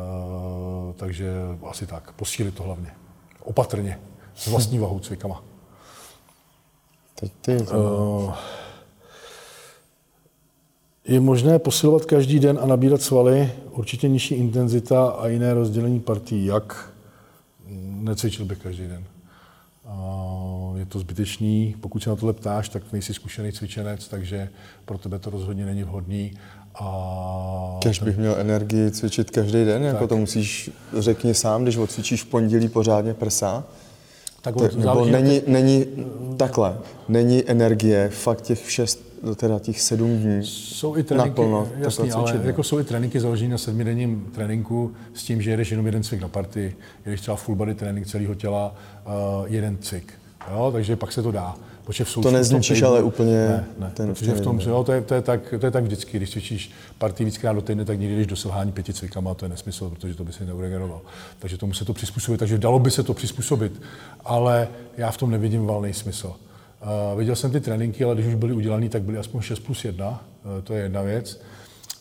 takže 0.97 1.33
asi 1.67 1.87
tak. 1.87 2.13
Posílit 2.13 2.55
to 2.55 2.63
hlavně. 2.63 2.91
Opatrně. 3.45 3.99
S 4.35 4.47
vlastní 4.47 4.79
vahou 4.85 4.99
cvikama. 4.99 5.45
Teď 7.21 7.33
ty. 7.41 7.57
Uh, 7.57 8.35
je 11.09 11.21
možné 11.21 11.59
posilovat 11.59 12.05
každý 12.05 12.39
den 12.39 12.59
a 12.63 12.67
nabírat 12.67 13.03
svaly, 13.03 13.53
určitě 13.71 14.09
nižší 14.09 14.35
intenzita 14.35 15.07
a 15.07 15.29
jiné 15.29 15.55
rozdělení 15.55 16.01
partí. 16.01 16.47
Jak? 16.47 16.98
Necvičil 18.09 18.45
bych 18.45 18.59
každý 18.59 18.89
den. 18.89 19.05
Je 20.77 20.87
to 20.87 20.99
zbytečný, 20.99 21.77
pokud 21.81 22.03
se 22.03 22.11
na 22.11 22.17
tohle 22.17 22.33
ptáš, 22.33 22.69
tak 22.69 22.93
nejsi 22.93 23.15
zkušený 23.15 23.53
cvičenec, 23.53 24.09
takže 24.09 24.49
pro 24.85 24.99
tebe 24.99 25.19
to 25.19 25.31
rozhodně 25.31 25.67
není 25.67 25.83
vhodný. 25.83 26.33
A... 26.75 27.79
Kež 27.83 28.03
bych 28.03 28.19
měl 28.19 28.37
energii 28.39 28.91
cvičit 28.91 29.31
každý 29.31 29.65
den, 29.65 29.83
jako 29.83 30.07
to 30.07 30.17
musíš, 30.17 30.71
řekni 30.99 31.35
sám, 31.35 31.63
když 31.63 31.77
odcvičíš 31.77 32.23
v 32.23 32.27
pondělí 32.27 32.69
pořádně 32.69 33.15
prsa, 33.15 33.65
tak 34.43 34.55
to, 34.55 34.69
nebo 34.77 35.05
není, 35.05 35.43
není 35.47 35.87
takhle, 36.37 36.79
není 37.09 37.51
energie 37.51 38.09
fakt 38.09 38.41
těch 38.41 38.71
šest 38.71 39.09
teda 39.37 39.59
těch 39.59 39.81
sedm 39.81 40.19
dní 40.19 40.41
jsou 40.43 40.97
i 40.97 41.03
tréninky, 41.03 41.29
naplno. 41.29 41.69
Jasný, 41.79 42.13
ale 42.13 42.41
jako 42.45 42.63
jsou 42.63 42.79
i 42.79 42.85
tréninky 42.85 43.21
založené 43.21 43.51
na 43.51 43.59
sedmidenním 43.59 44.31
tréninku 44.35 44.93
s 45.15 45.25
tím, 45.25 45.43
že 45.43 45.51
jedeš 45.51 45.71
jenom 45.71 45.87
jeden 45.87 46.03
cvik 46.03 46.21
na 46.21 46.29
party, 46.29 46.77
jedeš 47.07 47.21
třeba 47.21 47.37
full 47.37 47.57
body 47.57 47.75
trénink 47.75 48.07
celého 48.07 48.35
těla, 48.35 48.75
uh, 49.07 49.13
jeden 49.47 49.79
cvik. 49.81 50.13
Jo, 50.51 50.71
takže 50.73 50.97
pak 50.97 51.13
se 51.13 51.23
to 51.23 51.33
dá. 51.33 51.57
Protože 51.89 52.05
v 52.05 52.15
to 52.15 52.31
nezničíš 52.31 52.83
ale 52.83 53.03
úplně 53.03 53.33
ne, 53.33 53.65
ne, 53.79 53.91
ten 53.95 54.09
protože 54.09 54.33
v 54.33 54.41
tom, 54.41 54.61
jo, 54.61 54.85
to, 54.85 54.93
je, 54.93 55.01
to, 55.01 55.15
je 55.15 55.23
tak, 55.23 55.55
to 55.61 55.67
je 55.67 55.71
tak 55.71 55.85
vždycky, 55.85 56.17
když 56.17 56.31
cvičíš 56.31 56.71
partii 56.99 57.25
víckrát 57.25 57.57
do 57.57 57.63
týdne, 57.63 57.85
tak 57.85 57.99
někdy 57.99 58.17
jdeš 58.17 58.27
do 58.27 58.37
selhání 58.37 58.73
pěti 58.73 58.93
cvikama, 58.93 59.35
to 59.35 59.45
je 59.45 59.49
nesmysl, 59.49 59.91
protože 59.91 60.15
to 60.15 60.25
by 60.25 60.33
se 60.33 60.45
neuregeneroval. 60.45 61.01
Takže 61.39 61.59
tomu 61.59 61.75
se 61.75 61.85
to 61.85 61.95
přizpůsobit, 61.95 62.39
takže 62.39 62.59
dalo 62.59 62.79
by 62.79 62.91
se 62.91 63.03
to 63.03 63.15
přizpůsobit, 63.15 63.83
ale 64.25 64.69
já 64.97 65.11
v 65.11 65.17
tom 65.17 65.31
nevidím 65.31 65.67
valný 65.67 65.93
smysl. 65.93 66.27
Uh, 66.33 67.19
viděl 67.19 67.37
jsem 67.37 67.51
ty 67.51 67.61
tréninky, 67.61 68.05
ale 68.05 68.15
když 68.15 68.27
už 68.27 68.35
byly 68.35 68.53
udělané, 68.53 68.89
tak 68.89 69.03
byly 69.03 69.19
aspoň 69.19 69.41
6 69.41 69.59
plus 69.59 69.85
1, 69.85 70.09
uh, 70.09 70.65
to 70.65 70.75
je 70.75 70.83
jedna 70.83 71.03
věc. 71.03 71.41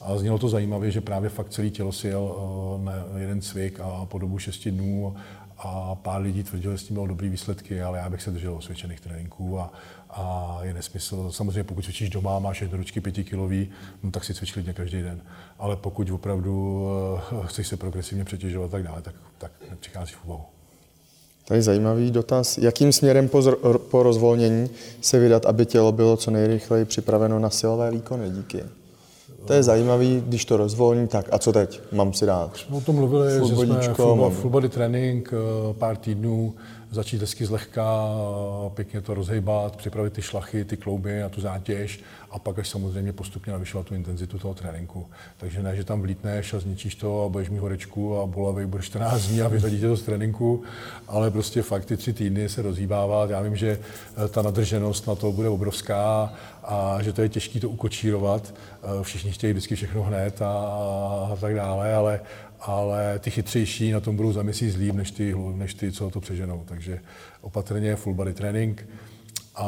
A 0.02 0.18
znělo 0.18 0.38
to 0.38 0.50
zajímavě, 0.50 0.92
že 0.92 1.02
právě 1.02 1.30
fakt 1.30 1.50
celé 1.50 1.70
tělo 1.70 1.92
si 1.92 2.08
jel 2.08 2.24
uh, 2.24 2.84
na 2.84 2.94
jeden 3.18 3.42
cvik 3.42 3.80
a 3.80 4.06
po 4.06 4.20
dobu 4.20 4.40
6 4.40 4.68
dnů 4.68 5.16
a 5.58 5.96
pár 5.96 6.22
lidí 6.22 6.44
tvrdilo, 6.44 6.74
že 6.74 6.78
s 6.78 6.84
tím 6.84 6.94
bylo 6.94 7.08
dobrý 7.08 7.30
výsledky, 7.30 7.82
ale 7.82 7.98
já 7.98 8.10
bych 8.10 8.22
se 8.22 8.32
držel 8.32 8.56
osvědčených 8.56 9.00
tréninků 9.02 9.60
a, 9.60 9.74
a 10.10 10.58
je 10.62 10.74
nesmysl. 10.74 11.32
Samozřejmě 11.32 11.64
pokud 11.64 11.82
cvičíš 11.82 12.10
doma, 12.10 12.40
máš 12.40 12.62
jednoručky 12.62 13.02
pětikilový, 13.02 13.70
no, 14.04 14.12
tak 14.12 14.24
si 14.24 14.34
cvič 14.34 14.54
klidně 14.54 14.74
každý 14.74 15.02
den. 15.02 15.22
Ale 15.60 15.76
pokud 15.76 16.10
opravdu 16.10 16.84
uh, 17.32 17.46
chceš 17.46 17.68
se 17.68 17.78
progresivně 17.78 18.26
přetěžovat 18.26 18.68
a 18.68 18.72
tak 18.72 18.84
dále, 18.84 19.02
tak, 19.02 19.16
tak 19.38 19.52
nepřichází 19.70 20.14
v 20.14 20.26
úvahu. 20.26 20.44
Tady 21.48 21.62
zajímavý 21.62 22.12
dotaz. 22.12 22.58
Jakým 22.58 22.92
směrem 22.92 23.30
po, 23.30 23.42
po 23.92 24.04
rozvolnění 24.04 24.70
se 25.02 25.20
vydat, 25.20 25.46
aby 25.46 25.66
tělo 25.66 25.92
bylo 25.92 26.18
co 26.18 26.32
nejrychleji 26.32 26.86
připraveno 26.86 27.40
na 27.40 27.50
silové 27.50 27.92
výkony? 27.92 28.30
Díky. 28.30 28.64
To 29.48 29.54
je 29.54 29.64
zajímavý, 29.64 30.24
když 30.28 30.46
to 30.46 30.58
rozvolní, 30.58 31.08
tak 31.08 31.30
a 31.32 31.38
co 31.40 31.54
teď? 31.54 31.82
Mám 31.92 32.14
si 32.14 32.26
dát? 32.26 32.52
Už 32.54 32.62
jsme 32.62 32.78
o 32.78 32.82
tom 32.82 32.96
mluvili, 32.96 33.32
že 33.48 33.56
jsme 33.56 33.94
full, 33.94 34.30
full 34.30 34.50
body 34.50 34.70
trénink, 34.70 35.34
eh, 35.34 35.74
pár 35.74 35.98
týdnů, 35.98 36.54
začít 36.92 37.22
hezky 37.22 37.46
zlehka, 37.46 38.10
pěkně 38.74 39.02
to 39.02 39.14
rozhejbat, 39.14 39.76
připravit 39.76 40.14
ty 40.14 40.22
šlachy, 40.22 40.66
ty 40.66 40.78
klouby 40.78 41.24
a 41.24 41.30
tu 41.30 41.42
zátěž 41.42 42.00
a 42.32 42.40
pak 42.40 42.60
až 42.60 42.70
samozřejmě 42.70 43.14
postupně 43.14 43.54
navyšovat 43.54 43.88
tu 43.88 43.96
intenzitu 43.96 44.40
toho 44.40 44.54
tréninku. 44.54 45.08
Takže 45.38 45.64
ne, 45.64 45.76
že 45.76 45.84
tam 45.84 46.02
vlítneš 46.02 46.54
a 46.54 46.60
zničíš 46.60 46.96
to 46.96 47.26
a 47.26 47.30
budeš 47.30 47.50
mít 47.50 47.60
horečku 47.60 48.20
a 48.20 48.26
bolavý 48.26 48.66
budeš 48.66 48.86
14 48.86 49.22
dní 49.22 49.42
a 49.42 49.48
vyřadíte 49.48 49.88
to 49.88 49.98
z 49.98 50.04
tréninku, 50.04 50.64
ale 51.08 51.32
prostě 51.32 51.62
fakt 51.62 51.86
ty 51.86 51.98
tři 51.98 52.14
týdny 52.14 52.50
se 52.50 52.62
rozhýbávat. 52.62 53.30
Já 53.30 53.42
vím, 53.42 53.56
že 53.56 53.80
eh, 54.26 54.28
ta 54.28 54.42
nadrženost 54.42 55.08
na 55.08 55.16
to 55.16 55.32
bude 55.32 55.50
obrovská 55.50 56.34
a 56.64 56.98
že 57.02 57.14
to 57.14 57.22
je 57.22 57.30
těžké 57.30 57.60
to 57.60 57.70
ukočírovat. 57.70 58.54
Eh, 58.84 59.04
všichni 59.04 59.32
chtějí 59.32 59.54
vždycky 59.54 59.76
všechno 59.76 60.04
hned 60.04 60.42
a, 60.42 60.52
a 61.34 61.38
tak 61.42 61.56
dále, 61.56 61.94
ale 61.94 62.20
ale 62.60 63.20
ty 63.20 63.32
chytřejší 63.32 63.92
na 63.92 64.00
tom 64.00 64.16
budou 64.16 64.32
za 64.32 64.44
měsíc 64.44 64.76
líp, 64.76 64.96
než 64.96 65.12
ty, 65.12 65.36
než 65.56 65.74
ty, 65.74 65.92
co 65.92 66.10
to 66.10 66.20
přeženou. 66.20 66.64
Takže 66.68 67.00
opatrně 67.42 67.96
full 67.96 68.16
body 68.16 68.34
training 68.34 68.90
a 69.56 69.68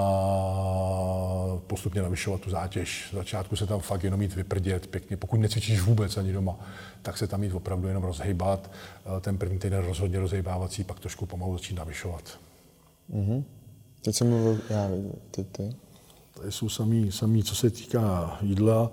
postupně 1.68 2.02
navyšovat 2.02 2.42
tu 2.42 2.50
zátěž. 2.50 3.10
V 3.12 3.16
začátku 3.16 3.56
se 3.56 3.68
tam 3.68 3.80
fakt 3.80 4.04
jenom 4.04 4.20
mít 4.20 4.36
vyprdět 4.36 4.88
pěkně. 4.88 5.18
Pokud 5.18 5.40
necvičíš 5.40 5.82
vůbec 5.82 6.18
ani 6.18 6.34
doma, 6.34 6.60
tak 7.02 7.18
se 7.18 7.28
tam 7.28 7.40
mít 7.40 7.54
opravdu 7.54 7.88
jenom 7.88 8.04
rozhejbat. 8.04 8.72
Ten 9.22 9.38
první 9.38 9.60
týden 9.60 9.86
rozhodně 9.86 10.20
rozhejbávací, 10.20 10.84
pak 10.84 11.00
trošku 11.00 11.26
pomalu 11.26 11.54
začít 11.54 11.76
navyšovat. 11.76 12.40
Mm-hmm. 13.14 13.44
Teď 14.02 14.16
jsem 14.16 14.30
mluvil, 14.30 14.60
já 14.70 14.90
ty, 15.32 15.44
ty. 15.44 15.76
Tady 16.34 16.52
jsou 16.52 16.70
samý, 16.70 17.12
samý, 17.12 17.44
co 17.44 17.56
se 17.56 17.70
týká 17.70 18.38
jídla. 18.42 18.92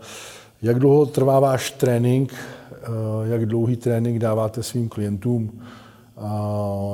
Jak 0.63 0.79
dlouho 0.79 1.07
trvá 1.07 1.41
váš 1.41 1.71
trénink? 1.71 2.35
Eh, 2.35 2.87
jak 3.25 3.47
dlouhý 3.47 3.77
trénink 3.77 4.19
dáváte 4.19 4.63
svým 4.63 4.89
klientům? 4.89 5.63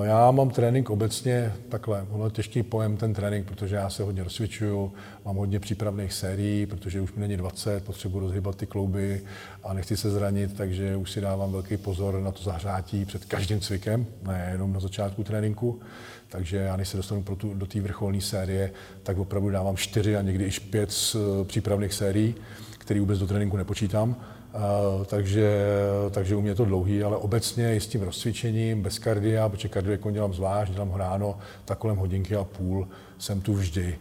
Já 0.03 0.31
mám 0.31 0.51
trénink 0.51 0.91
obecně 0.91 1.53
takhle, 1.69 2.07
ono 2.11 2.25
je 2.25 2.31
těžký 2.31 2.63
pojem 2.63 2.97
ten 2.97 3.15
trénink, 3.15 3.47
protože 3.47 3.77
já 3.77 3.91
se 3.91 4.03
hodně 4.03 4.25
rozcvičuju, 4.25 4.93
mám 5.25 5.37
hodně 5.37 5.61
přípravných 5.61 6.13
sérií, 6.13 6.67
protože 6.67 7.01
už 7.01 7.13
mi 7.13 7.21
není 7.21 7.37
20, 7.37 7.85
potřebuji 7.85 8.21
rozhybat 8.21 8.57
ty 8.57 8.67
klouby 8.67 9.21
a 9.65 9.73
nechci 9.73 9.97
se 9.97 10.11
zranit, 10.11 10.57
takže 10.57 10.97
už 10.97 11.11
si 11.11 11.21
dávám 11.21 11.53
velký 11.53 11.77
pozor 11.77 12.21
na 12.21 12.33
to 12.33 12.43
zahřátí 12.43 13.05
před 13.05 13.25
každým 13.25 13.61
cvikem, 13.61 14.07
ne 14.23 14.49
jenom 14.53 14.73
na 14.73 14.81
začátku 14.81 15.25
tréninku. 15.25 15.81
Takže 16.29 16.57
já 16.57 16.77
než 16.77 16.89
se 16.89 16.97
dostanu 16.97 17.23
pro 17.23 17.37
tu, 17.37 17.55
do 17.55 17.67
té 17.67 17.81
vrcholné 17.81 18.21
série, 18.21 18.73
tak 19.03 19.19
opravdu 19.19 19.51
dávám 19.51 19.77
čtyři 19.77 20.17
a 20.17 20.23
někdy 20.23 20.45
i 20.45 20.51
pět 20.71 20.93
z 20.93 21.15
eh, 21.15 21.45
přípravných 21.45 21.93
sérií 21.93 22.35
který 22.83 23.01
vůbec 23.01 23.19
do 23.19 23.27
tréninku 23.27 23.57
nepočítám. 23.57 24.09
Uh, 24.11 25.05
takže, 25.05 25.67
takže 26.11 26.37
u 26.37 26.41
mě 26.41 26.51
je 26.51 26.55
to 26.55 26.65
dlouhý, 26.65 27.03
ale 27.03 27.17
obecně 27.17 27.77
i 27.77 27.81
s 27.81 27.87
tím 27.87 28.03
rozcvičením, 28.03 28.83
bez 28.83 28.99
kardia, 28.99 29.49
protože 29.49 29.69
kardio 29.69 29.93
jako 29.93 30.11
dělám 30.11 30.35
zvlášť, 30.35 30.73
dělám 30.73 30.89
ho 30.89 30.99
ráno, 30.99 31.39
tak 31.65 31.79
kolem 31.79 31.97
hodinky 31.97 32.37
a 32.37 32.45
půl 32.45 32.89
jsem 33.19 33.41
tu 33.41 33.55
vždy. 33.55 33.99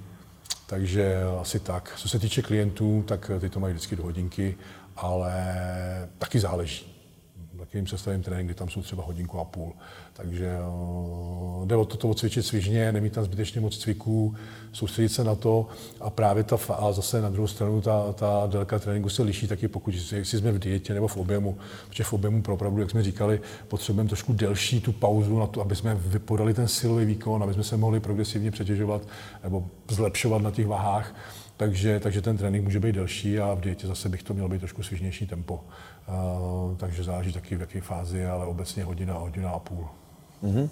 Takže 0.68 1.16
asi 1.42 1.60
tak. 1.60 1.94
Co 1.98 2.10
se 2.10 2.20
týče 2.20 2.42
klientů, 2.42 3.04
tak 3.08 3.32
ty 3.40 3.50
to 3.50 3.60
mají 3.60 3.74
vždycky 3.74 3.96
do 3.96 4.04
hodinky, 4.04 4.56
ale 4.96 5.34
taky 6.18 6.40
záleží. 6.40 6.91
Jim 7.78 7.88
sestavím 7.88 8.24
trénink, 8.24 8.58
tam 8.58 8.70
jsou 8.70 8.82
třeba 8.82 9.04
hodinku 9.04 9.40
a 9.40 9.46
půl. 9.46 9.74
Takže 10.14 10.58
uh, 11.60 11.68
jde 11.68 11.76
o 11.76 11.86
to, 11.86 11.98
to 11.98 12.10
odcvičit 12.10 12.46
svižně, 12.46 12.92
nemít 12.92 13.14
tam 13.14 13.24
zbytečně 13.24 13.62
moc 13.62 13.78
cviků, 13.78 14.36
soustředit 14.72 15.10
se 15.10 15.24
na 15.24 15.36
to 15.36 15.68
a 16.00 16.10
právě 16.10 16.44
ta 16.44 16.58
a 16.74 16.92
zase 16.92 17.22
na 17.22 17.30
druhou 17.30 17.48
stranu 17.48 17.82
ta, 17.82 18.14
ta 18.14 18.48
délka 18.48 18.80
tréninku 18.80 19.10
se 19.10 19.24
liší 19.24 19.48
taky, 19.48 19.68
pokud 19.68 19.96
si 19.96 20.26
jsme 20.26 20.52
v 20.52 20.60
dietě 20.60 20.94
nebo 20.94 21.08
v 21.08 21.18
objemu, 21.18 21.58
protože 21.90 22.04
v 22.04 22.14
objemu 22.14 22.44
opravdu, 22.48 22.82
jak 22.82 22.90
jsme 22.90 23.04
říkali, 23.04 23.42
potřebujeme 23.68 24.10
trošku 24.10 24.34
delší 24.34 24.82
tu 24.82 24.92
pauzu 24.92 25.40
na 25.40 25.48
to, 25.48 25.62
aby 25.62 25.76
jsme 25.76 25.96
vypodali 25.96 26.54
ten 26.54 26.68
silový 26.68 27.06
výkon, 27.06 27.44
aby 27.44 27.54
jsme 27.54 27.64
se 27.64 27.78
mohli 27.78 28.00
progresivně 28.00 28.52
přetěžovat 28.52 29.02
nebo 29.44 29.66
zlepšovat 29.90 30.42
na 30.42 30.52
těch 30.52 30.68
váhách. 30.68 31.16
Takže, 31.62 32.00
takže 32.00 32.22
ten 32.22 32.38
trénink 32.38 32.64
může 32.64 32.80
být 32.80 32.96
delší 32.96 33.40
a 33.40 33.54
v 33.54 33.62
dietě 33.62 33.88
zase 33.88 34.10
bych 34.10 34.24
to 34.24 34.34
mělo 34.34 34.50
být 34.50 34.60
trošku 34.60 34.84
svižnější 34.84 35.28
tempo. 35.28 35.54
Uh, 36.08 36.78
takže 36.78 37.04
záleží 37.04 37.34
taky 37.34 37.56
v 37.56 37.62
jaké 37.62 37.82
fázi, 37.82 38.26
ale 38.26 38.46
obecně 38.46 38.84
hodina, 38.84 39.14
hodina 39.14 39.50
a 39.50 39.60
půl. 39.60 39.88
Mm-hmm. 40.44 40.70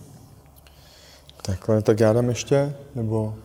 Takhle, 1.41 1.81
tak 1.81 2.00
já 2.00 2.13
dám 2.13 2.29
ještě, 2.29 2.74
nebo 2.96 3.36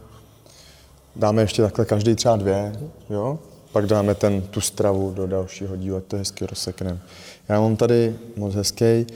dáme 1.17 1.43
ještě 1.43 1.63
takhle 1.63 1.85
každý 1.85 2.15
třeba 2.15 2.37
dvě, 2.37 2.73
jo? 3.11 3.39
Pak 3.73 3.87
dáme 3.87 4.15
ten, 4.15 4.43
tu 4.43 4.61
stravu 4.61 5.11
do 5.11 5.27
dalšího 5.27 5.77
dílu, 5.77 6.01
to 6.01 6.17
hezky 6.17 6.47
rozsekneme. 6.47 7.01
Já 7.49 7.61
mám 7.61 7.77
tady 7.77 8.17
moc 8.37 8.55
hezký. 8.55 9.07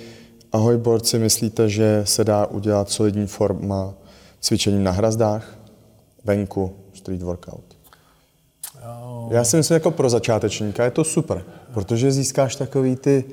Ahoj 0.53 0.77
borci, 0.77 1.19
myslíte, 1.19 1.69
že 1.69 2.03
se 2.05 2.25
dá 2.25 2.47
udělat 2.47 2.91
solidní 2.91 3.27
forma 3.27 3.95
cvičení 4.41 4.85
na 4.85 4.91
hrazdách, 4.91 5.59
venku, 6.25 6.77
street 6.93 7.23
workout? 7.23 7.78
Já 9.31 9.45
si 9.45 9.57
myslím, 9.57 9.75
jako 9.75 9.91
pro 9.91 10.11
začátečníka 10.11 10.85
je 10.85 10.91
to 10.91 11.05
super, 11.05 11.45
protože 11.75 12.13
získáš 12.13 12.57
takový 12.57 12.97
ty 12.97 13.25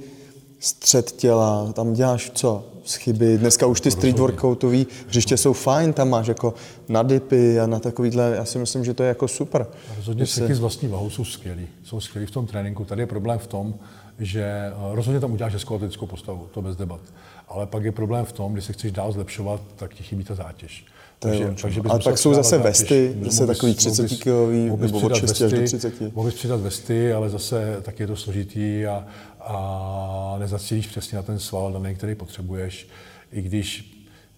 střed 0.60 1.12
těla, 1.12 1.72
tam 1.74 1.94
děláš 1.94 2.32
co? 2.36 2.66
Z 2.84 2.96
chyby. 2.96 3.38
Dneska 3.38 3.66
už 3.66 3.82
ty 3.82 3.92
street 3.92 4.20
workoutový 4.20 4.88
hřiště 5.08 5.38
jsou 5.38 5.54
fajn, 5.54 5.94
tam 5.94 6.10
máš 6.10 6.28
jako 6.28 6.54
na 6.90 7.04
dipy 7.04 7.60
a 7.60 7.68
na 7.68 7.80
takovýhle, 7.80 8.34
já 8.36 8.46
si 8.46 8.58
myslím, 8.58 8.86
že 8.86 8.94
to 8.94 9.04
je 9.04 9.10
jako 9.10 9.28
super. 9.28 9.68
Rozhodně 9.98 10.28
se... 10.28 10.56
z 10.56 10.60
vlastní 10.60 10.88
vahou 10.88 11.10
jsou 11.10 11.25
skvělí. 11.25 11.68
Jsou 11.84 12.00
skvělí 12.00 12.28
v 12.28 12.32
tom 12.32 12.48
tréninku. 12.48 12.86
Tady 12.86 13.02
je 13.02 13.08
problém 13.08 13.40
v 13.40 13.48
tom, 13.48 13.74
že 14.20 14.44
eh, 14.44 14.72
rozhodně 14.92 15.20
tam 15.20 15.32
uděláš 15.34 15.54
hezkou 15.54 15.75
atletickou 15.75 16.06
postavu, 16.06 16.48
to 16.52 16.62
bez 16.62 16.75
debat. 16.75 17.02
Ale 17.48 17.68
pak 17.68 17.84
je 17.84 17.92
problém 17.92 18.25
v 18.25 18.32
tom, 18.32 18.54
když 18.54 18.66
se 18.66 18.74
chceš 18.74 18.92
dál 18.92 19.12
zlepšovat, 19.12 19.62
tak 19.75 19.94
ti 19.94 20.04
chybí 20.04 20.24
ta 20.24 20.36
zátěž. 20.36 20.86
Takže, 21.19 21.55
takže 21.62 21.81
Ale 21.89 22.00
pak 22.00 22.17
jsou 22.17 22.34
zase 22.34 22.57
vesty, 22.57 23.15
zase 23.22 23.48
takový 23.48 23.75
30 23.75 24.07
kilový, 24.07 24.72
nebo 24.77 25.00
od 25.00 25.15
6 25.15 25.41
až 25.41 25.51
do 25.51 25.63
30. 25.63 26.01
Mohl 26.15 26.29
bys 26.29 26.36
přidat 26.36 26.60
vesty, 26.60 27.13
ale 27.13 27.29
zase 27.29 27.77
tak 27.81 28.00
je 28.00 28.07
to 28.07 28.15
složitý 28.15 28.86
a, 28.86 29.07
a 29.39 30.36
nezacílíš 30.39 30.88
přesně 30.88 31.15
na 31.15 31.22
ten 31.22 31.39
sval 31.39 31.74
daný, 31.74 31.95
který 31.95 32.15
potřebuješ. 32.15 32.88
I 33.31 33.41
když 33.41 33.95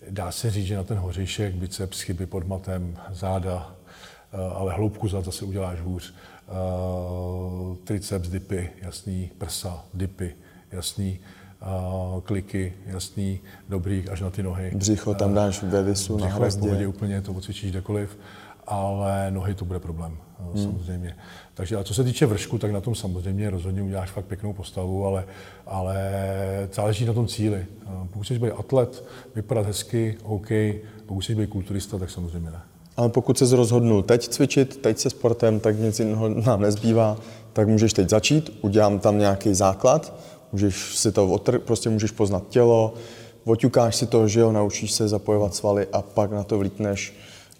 dá 0.10 0.32
se 0.32 0.52
říct, 0.52 0.66
že 0.66 0.76
na 0.76 0.84
ten 0.84 0.98
hořejšek, 0.98 1.56
biceps, 1.56 2.02
chyby 2.02 2.26
pod 2.26 2.48
matem, 2.48 2.98
záda, 3.12 3.76
eh, 4.34 4.38
ale 4.54 4.74
hloubku 4.74 5.08
zad 5.08 5.26
zase 5.26 5.46
uděláš 5.46 5.80
hůř. 5.80 6.14
Uh, 6.48 7.76
triceps, 7.76 8.30
dipy, 8.30 8.70
jasný, 8.82 9.32
prsa, 9.38 9.86
dipy, 9.94 10.36
jasný 10.72 11.20
kliky, 12.24 12.74
jasný, 12.86 13.40
dobrý, 13.70 14.10
až 14.10 14.22
na 14.22 14.30
ty 14.30 14.44
nohy. 14.44 14.72
Břicho 14.76 15.14
tam 15.14 15.34
dáš 15.34 15.64
ve 15.64 15.84
visu 15.84 16.18
na 16.18 16.28
hrazdě. 16.28 16.72
Břicho 16.72 16.90
úplně, 16.90 17.22
to 17.22 17.34
odcvičíš 17.34 17.72
kdekoliv, 17.72 18.18
ale 18.68 19.32
nohy 19.32 19.54
to 19.54 19.66
bude 19.66 19.80
problém, 19.80 20.18
hmm. 20.54 20.64
samozřejmě. 20.64 21.16
Takže 21.54 21.76
a 21.76 21.84
co 21.84 21.94
se 21.94 22.04
týče 22.04 22.26
vršku, 22.26 22.58
tak 22.58 22.72
na 22.72 22.82
tom 22.82 22.96
samozřejmě 22.96 23.50
rozhodně 23.50 23.82
uděláš 23.82 24.10
fakt 24.10 24.26
pěknou 24.26 24.54
postavu, 24.54 25.06
ale, 25.06 25.26
ale 25.66 25.98
záleží 26.74 27.06
na 27.06 27.14
tom 27.14 27.28
cíli. 27.28 27.66
Pokud 28.10 28.24
chceš 28.24 28.38
být 28.38 28.52
atlet, 28.52 29.04
vypadat 29.36 29.66
hezky, 29.66 30.18
OK, 30.24 30.48
pokud 31.06 31.20
chceš 31.20 31.36
být 31.36 31.50
kulturista, 31.50 31.98
tak 31.98 32.10
samozřejmě 32.10 32.52
ne. 32.52 32.62
Ale 32.98 33.10
pokud 33.10 33.38
se 33.38 33.56
rozhodnul 33.56 34.04
teď 34.04 34.28
cvičit, 34.28 34.78
teď 34.78 34.98
se 34.98 35.10
sportem, 35.10 35.60
tak 35.60 35.80
nic 35.80 36.00
jiného 36.00 36.30
nám 36.30 36.62
nezbývá, 36.62 37.18
tak 37.54 37.68
můžeš 37.68 37.94
teď 37.94 38.10
začít, 38.10 38.58
udělám 38.62 39.00
tam 39.00 39.18
nějaký 39.18 39.54
základ, 39.54 40.14
Můžeš 40.52 40.98
si 40.98 41.12
to 41.12 41.28
otr- 41.28 41.60
prostě 41.60 41.90
můžeš 41.90 42.12
poznat 42.12 42.44
tělo, 42.50 42.94
oťukáš 43.46 43.96
si 43.96 44.08
to, 44.08 44.28
že 44.28 44.40
jo, 44.40 44.52
naučíš 44.52 44.92
se 44.92 45.08
zapojovat 45.08 45.56
svaly 45.56 45.88
a 45.94 46.02
pak 46.02 46.32
na 46.32 46.44
to 46.44 46.58
vlítneš 46.58 47.14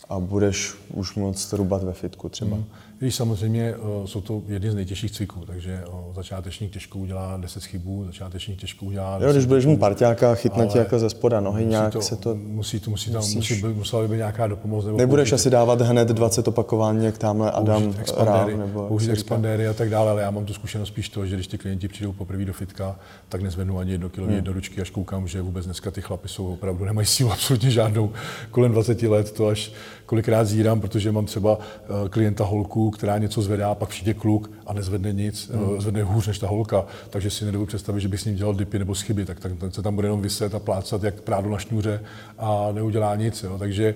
a 0.10 0.20
budeš 0.20 0.74
už 0.94 1.16
moc 1.16 1.54
rubat 1.54 1.84
ve 1.84 1.94
fitku 1.94 2.30
třeba. 2.30 2.56
Hmm. 2.56 2.66
Víš, 3.02 3.16
samozřejmě 3.16 3.76
eh, 3.76 4.08
jsou 4.08 4.22
to 4.22 4.42
jedny 4.48 4.72
z 4.72 4.76
nejtěžších 4.76 5.12
cviků, 5.12 5.46
takže 5.46 5.84
eh, 5.84 6.14
začátečník 6.16 6.72
těžko 6.72 7.00
udělá 7.00 7.38
10 7.38 7.64
chybů, 7.64 8.06
začátečník 8.06 8.60
těžko 8.60 8.86
udělá 8.86 9.18
10 9.18 9.28
Jo, 9.28 9.34
když 9.34 9.46
budeš 9.46 9.66
mít 9.66 9.80
parťáka, 9.80 10.36
chytne 10.36 10.68
tě 10.68 10.78
jako 10.78 11.00
ze 11.00 11.10
spoda 11.10 11.40
nohy, 11.40 11.66
nějak 11.66 11.94
to, 11.94 12.02
se 12.02 12.16
to... 12.16 12.36
Musí, 12.36 12.80
to 12.80 12.90
musí, 12.90 13.12
tam, 13.12 13.22
musí, 13.36 13.62
by, 13.62 13.74
musela 13.74 14.02
by 14.02 14.08
být 14.08 14.18
nějaká 14.18 14.48
dopomoc. 14.48 14.86
Nebo 14.86 14.98
Nebudeš 14.98 15.30
použít, 15.30 15.36
asi 15.36 15.50
dávat 15.50 15.82
hned 15.82 16.08
20 16.08 16.48
opakování, 16.48 17.06
jak 17.06 17.18
tamhle 17.18 17.52
Adam 17.52 17.94
Rám, 18.18 18.60
nebo 18.60 18.88
použít 18.88 19.12
expandéry 19.12 19.68
a 19.68 19.74
tak 19.74 19.90
dále, 19.90 20.12
ale 20.12 20.22
já 20.22 20.32
mám 20.32 20.46
tu 20.46 20.54
zkušenost 20.54 20.88
spíš 20.88 21.10
to, 21.10 21.26
že 21.26 21.36
když 21.36 21.48
ty 21.48 21.58
klienti 21.58 21.88
přijdou 21.88 22.12
poprvé 22.12 22.46
do 22.46 22.54
fitka, 22.54 23.00
tak 23.30 23.42
nezvednu 23.42 23.80
ani 23.80 23.92
jedno 23.92 24.10
kilo 24.10 24.28
hmm. 24.28 24.36
jednoručky, 24.36 24.82
až 24.82 24.90
koukám, 24.90 25.28
že 25.28 25.42
vůbec 25.42 25.66
dneska 25.66 25.92
ty 25.92 26.02
chlapy 26.02 26.28
jsou 26.28 26.54
opravdu, 26.54 26.86
nemají 26.86 27.08
sílu 27.08 27.32
absolutně 27.32 27.72
žádnou. 27.72 28.12
Kolem 28.52 28.72
20 28.72 29.02
let 29.02 29.32
to 29.32 29.48
až 29.48 29.72
kolikrát 30.06 30.46
zírám, 30.46 30.82
protože 30.82 31.12
mám 31.12 31.26
třeba 31.26 31.60
eh, 31.60 32.10
klienta 32.10 32.44
holku, 32.44 32.87
která 32.92 33.18
něco 33.18 33.42
zvedá, 33.42 33.76
pak 33.76 33.90
přijde 33.90 34.14
kluk 34.14 34.52
a 34.66 34.74
nezvedne 34.74 35.14
nic, 35.14 35.52
eh, 35.54 35.58
hmm. 35.58 35.82
zvedne 35.82 36.04
hůř 36.04 36.28
než 36.28 36.40
ta 36.40 36.48
holka, 36.48 36.86
takže 37.10 37.30
si 37.30 37.46
nedovedu 37.46 37.68
představit, 37.68 38.02
že 38.02 38.08
bych 38.08 38.22
s 38.22 38.26
ním 38.26 38.36
dělal 38.36 38.54
dipy 38.54 38.80
nebo 38.80 38.96
schyby, 38.96 39.26
tak, 39.26 39.40
tak 39.40 39.52
ten 39.60 39.72
se 39.72 39.82
tam 39.82 39.96
bude 39.96 40.08
jenom 40.08 40.22
vyset 40.22 40.56
a 40.56 40.60
plácat 40.60 41.04
jak 41.04 41.22
prádo 41.22 41.50
na 41.50 41.58
šňůře 41.58 42.02
a 42.38 42.68
neudělá 42.72 43.16
nic. 43.16 43.44
Jo. 43.44 43.58
Takže 43.58 43.96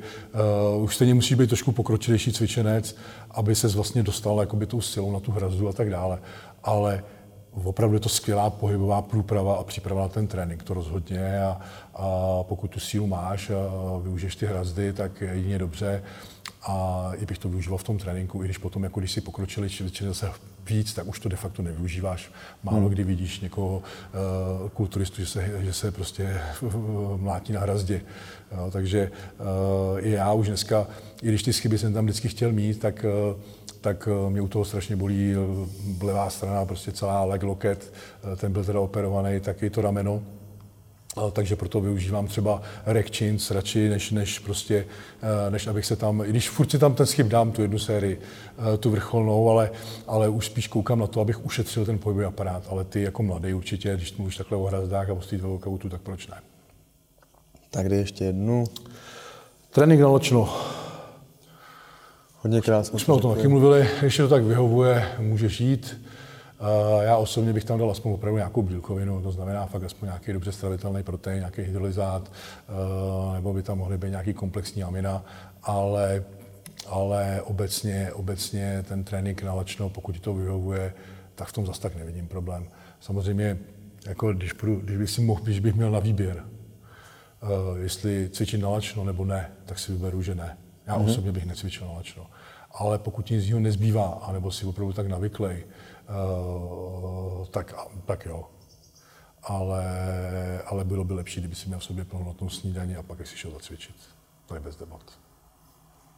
uh, 0.75 0.83
už 0.83 0.95
stejně 0.95 1.13
musí 1.13 1.35
být 1.35 1.47
trošku 1.47 1.71
pokročilejší 1.71 2.33
cvičenec, 2.33 2.95
aby 3.31 3.55
se 3.55 3.67
vlastně 3.67 4.03
dostal 4.03 4.39
jakoby 4.39 4.65
tou 4.65 4.81
silou 4.81 5.11
na 5.11 5.19
tu 5.19 5.31
hrazdu 5.31 5.69
a 5.69 5.73
tak 5.73 5.89
dále. 5.89 6.19
Ale 6.63 7.03
opravdu 7.53 7.95
je 7.95 7.99
to 7.99 8.09
skvělá 8.09 8.49
pohybová 8.49 9.01
průprava 9.01 9.55
a 9.55 9.63
příprava 9.63 10.01
na 10.01 10.07
ten 10.07 10.27
trénink, 10.27 10.63
to 10.63 10.73
rozhodně. 10.73 11.43
A, 11.43 11.59
a 11.95 12.07
pokud 12.43 12.71
tu 12.71 12.79
sílu 12.79 13.07
máš 13.07 13.49
a 13.49 13.97
využiješ 13.97 14.35
ty 14.35 14.45
hrazdy, 14.45 14.93
tak 14.93 15.21
jedině 15.21 15.59
dobře. 15.59 16.03
A 16.63 17.11
i 17.21 17.25
bych 17.25 17.37
to 17.37 17.49
využíval 17.49 17.77
v 17.77 17.83
tom 17.83 17.97
tréninku, 17.97 18.43
i 18.43 18.45
když 18.45 18.57
potom, 18.57 18.83
jako 18.83 18.99
když 18.99 19.11
si 19.11 19.21
pokročili 19.21 19.69
cvičili 19.69 20.09
zase 20.09 20.31
víc, 20.69 20.93
tak 20.93 21.07
už 21.07 21.19
to 21.19 21.29
de 21.29 21.35
facto 21.35 21.61
nevyužíváš. 21.61 22.31
Málo 22.63 22.79
hmm. 22.79 22.89
kdy 22.89 23.03
vidíš 23.03 23.39
někoho 23.39 23.77
uh, 24.63 24.69
kulturistu, 24.69 25.21
že 25.21 25.27
se, 25.27 25.51
že 25.59 25.73
se 25.73 25.91
prostě 25.91 26.41
mlátí 27.17 27.53
na 27.53 27.59
hrazdě. 27.59 28.01
Uh, 28.51 28.71
takže 28.71 29.11
uh, 29.39 29.99
i 29.99 30.11
já 30.11 30.33
už 30.33 30.47
dneska, 30.47 30.87
i 31.21 31.27
když 31.27 31.43
ty 31.43 31.53
schyby 31.53 31.77
jsem 31.77 31.93
tam 31.93 32.05
vždycky 32.05 32.27
chtěl 32.27 32.51
mít, 32.51 32.79
tak 32.79 33.05
uh, 33.33 33.41
tak 33.81 34.07
mě 34.29 34.41
u 34.41 34.47
toho 34.47 34.65
strašně 34.65 34.95
bolí 34.95 35.33
levá 36.01 36.29
strana, 36.29 36.65
prostě 36.65 36.91
celá 36.91 37.23
leg 37.23 37.43
loket, 37.43 37.93
ten 38.37 38.53
byl 38.53 38.63
teda 38.63 38.79
operovaný, 38.79 39.39
taky 39.39 39.69
to 39.69 39.81
rameno. 39.81 40.23
Takže 41.31 41.55
proto 41.55 41.81
využívám 41.81 42.27
třeba 42.27 42.61
rack 42.85 43.15
chins 43.15 43.51
radši, 43.51 43.89
než, 43.89 44.11
než, 44.11 44.39
prostě, 44.39 44.85
než 45.49 45.67
abych 45.67 45.85
se 45.85 45.95
tam, 45.95 46.21
i 46.25 46.29
když 46.29 46.49
furt 46.49 46.71
si 46.71 46.79
tam 46.79 46.93
ten 46.93 47.05
schyb 47.05 47.27
dám, 47.27 47.51
tu 47.51 47.61
jednu 47.61 47.79
sérii, 47.79 48.21
tu 48.79 48.89
vrcholnou, 48.89 49.49
ale, 49.49 49.71
ale 50.07 50.29
už 50.29 50.45
spíš 50.45 50.67
koukám 50.67 50.99
na 50.99 51.07
to, 51.07 51.21
abych 51.21 51.45
ušetřil 51.45 51.85
ten 51.85 51.99
pohybový 51.99 52.25
aparát. 52.25 52.63
Ale 52.69 52.83
ty 52.83 53.01
jako 53.01 53.23
mladý 53.23 53.53
určitě, 53.53 53.95
když 53.95 54.17
mluvíš 54.17 54.37
takhle 54.37 54.57
o 54.57 54.63
hrazdách 54.63 55.09
a 55.09 55.13
o 55.13 55.21
street 55.21 55.41
workoutu, 55.41 55.89
tak 55.89 56.01
proč 56.01 56.27
ne? 56.27 56.37
Tak 57.69 57.85
kdy 57.85 57.95
ještě 57.95 58.25
jednu. 58.25 58.63
Trénink 59.69 60.01
na 60.01 60.07
ločno. 60.07 60.57
Hodně 62.41 62.61
krásně. 62.61 62.95
Už 62.95 63.01
jsme 63.01 63.13
o 63.13 63.19
tom 63.19 63.35
taky 63.35 63.47
mluvili, 63.47 63.87
když 64.01 64.17
to 64.17 64.27
tak 64.27 64.43
vyhovuje, 64.43 65.07
můžeš 65.19 65.61
jít. 65.61 66.01
Já 67.01 67.17
osobně 67.17 67.53
bych 67.53 67.63
tam 67.63 67.79
dal 67.79 67.91
aspoň 67.91 68.11
opravdu 68.11 68.37
nějakou 68.37 68.61
bílkovinu, 68.61 69.21
to 69.21 69.31
znamená 69.31 69.65
fakt 69.65 69.83
aspoň 69.83 70.07
nějaký 70.07 70.33
dobře 70.33 70.51
stravitelný 70.51 71.03
protein, 71.03 71.37
nějaký 71.37 71.61
hydrolyzát, 71.61 72.31
nebo 73.33 73.53
by 73.53 73.63
tam 73.63 73.77
mohly 73.77 73.97
být 73.97 74.09
nějaký 74.09 74.33
komplexní 74.33 74.83
amina, 74.83 75.25
ale, 75.63 76.23
ale 76.87 77.41
obecně, 77.41 78.11
obecně 78.13 78.83
ten 78.87 79.03
trénink 79.03 79.43
na 79.43 79.53
lačno, 79.53 79.89
pokud 79.89 80.11
ti 80.11 80.19
to 80.19 80.33
vyhovuje, 80.33 80.93
tak 81.35 81.47
v 81.47 81.53
tom 81.53 81.65
zase 81.65 81.81
tak 81.81 81.95
nevidím 81.95 82.27
problém. 82.27 82.67
Samozřejmě, 82.99 83.57
jako 84.07 84.33
když, 84.33 84.53
budu, 84.53 84.75
když, 84.75 84.97
bych 84.97 85.09
si 85.09 85.21
mohl, 85.21 85.41
když 85.43 85.59
bych 85.59 85.75
měl 85.75 85.91
na 85.91 85.99
výběr, 85.99 86.43
jestli 87.81 88.29
cvičit 88.29 88.61
na 88.61 88.69
lačno 88.69 89.03
nebo 89.03 89.25
ne, 89.25 89.51
tak 89.65 89.79
si 89.79 89.91
vyberu, 89.91 90.21
že 90.21 90.35
ne. 90.35 90.57
Já 90.87 90.97
mm-hmm. 90.97 91.05
osobně 91.05 91.31
bych 91.31 91.45
necvičil 91.45 91.87
na 91.87 91.93
lačno. 91.93 92.27
Ale 92.73 92.99
pokud 92.99 93.29
nic 93.29 93.43
jiného 93.43 93.59
nezbývá, 93.59 94.07
anebo 94.21 94.51
si 94.51 94.65
opravdu 94.65 94.93
tak 94.93 95.07
navyklej, 95.07 95.63
uh, 96.09 97.45
tak, 97.45 97.73
tak 98.05 98.25
jo. 98.25 98.43
Ale, 99.43 99.85
ale 100.65 100.83
bylo 100.83 101.03
by 101.03 101.13
lepší, 101.13 101.39
kdyby 101.39 101.55
si 101.55 101.67
měl 101.67 101.79
v 101.79 101.83
sobě 101.83 102.05
plnohodnotnou 102.05 102.49
snídaní 102.49 102.95
a 102.95 103.03
pak 103.03 103.27
si 103.27 103.37
šel 103.37 103.51
zacvičit. 103.51 103.95
To 104.47 104.53
je 104.53 104.59
bez 104.59 104.75
debat. 104.75 105.01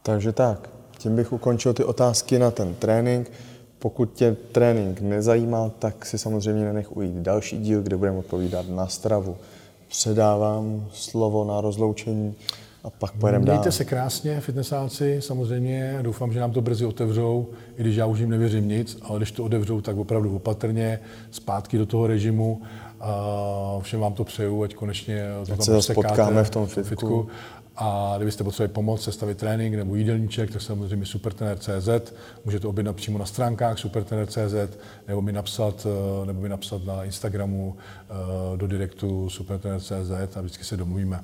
Takže 0.02 0.32
tak, 0.32 0.70
tím 0.98 1.16
bych 1.16 1.32
ukončil 1.32 1.74
ty 1.74 1.84
otázky 1.84 2.38
na 2.38 2.50
ten 2.50 2.74
trénink. 2.74 3.30
pokud 3.78 4.12
tě 4.12 4.36
trénink 4.52 5.00
nezajímá, 5.00 5.68
tak 5.78 6.06
si 6.06 6.18
samozřejmě 6.18 6.64
nenech 6.64 6.96
ujít 6.96 7.14
další 7.14 7.58
díl, 7.58 7.82
kde 7.82 7.96
budeme 7.96 8.18
odpovídat 8.18 8.68
na 8.68 8.86
stravu. 8.86 9.36
Předávám 9.88 10.88
slovo 10.92 11.44
na 11.44 11.60
rozloučení 11.60 12.34
a 12.84 12.90
pak 12.90 13.12
pojedeme 13.12 13.44
Mějte 13.44 13.64
dál. 13.64 13.72
se 13.72 13.84
krásně, 13.84 14.40
fitnessáci, 14.40 15.16
samozřejmě. 15.20 15.98
Doufám, 16.02 16.32
že 16.32 16.40
nám 16.40 16.52
to 16.52 16.60
brzy 16.60 16.86
otevřou, 16.86 17.48
i 17.76 17.82
když 17.82 17.96
já 17.96 18.06
už 18.06 18.18
jim 18.18 18.30
nevěřím 18.30 18.68
nic, 18.68 18.98
ale 19.02 19.18
když 19.18 19.32
to 19.32 19.44
otevřou, 19.44 19.80
tak 19.80 19.96
opravdu 19.96 20.36
opatrně, 20.36 21.00
zpátky 21.30 21.78
do 21.78 21.86
toho 21.86 22.06
režimu. 22.06 22.62
A 23.00 23.78
všem 23.80 24.00
vám 24.00 24.12
to 24.12 24.24
přeju, 24.24 24.62
ať 24.62 24.74
konečně 24.74 25.28
to 25.46 25.52
Ať 25.52 25.66
tam 25.66 25.82
se 25.82 25.94
potkáme 25.94 26.44
v 26.44 26.50
tom 26.50 26.66
fitku. 26.66 27.28
A 27.76 28.14
kdybyste 28.16 28.44
potřebovali 28.44 28.72
pomoc 28.74 29.02
sestavit 29.02 29.38
trénink 29.38 29.74
nebo 29.74 29.94
jídelníček, 29.94 30.50
tak 30.52 30.62
samozřejmě 30.62 31.06
supertrener.cz, 31.06 32.14
můžete 32.44 32.66
objednat 32.66 32.96
přímo 32.96 33.18
na 33.18 33.26
stránkách 33.26 33.78
supertrener.cz 33.78 34.78
nebo 35.08 35.22
mi 35.22 35.32
napsat, 35.32 35.86
eh, 36.22 36.26
nebo 36.26 36.40
mi 36.40 36.48
napsat 36.48 36.84
na 36.84 37.04
Instagramu 37.04 37.76
eh, 37.76 38.56
do 38.56 38.66
direktu 38.66 39.30
supertrener.cz 39.30 40.36
a 40.36 40.40
vždycky 40.40 40.64
se 40.64 40.76
domluvíme. 40.76 41.20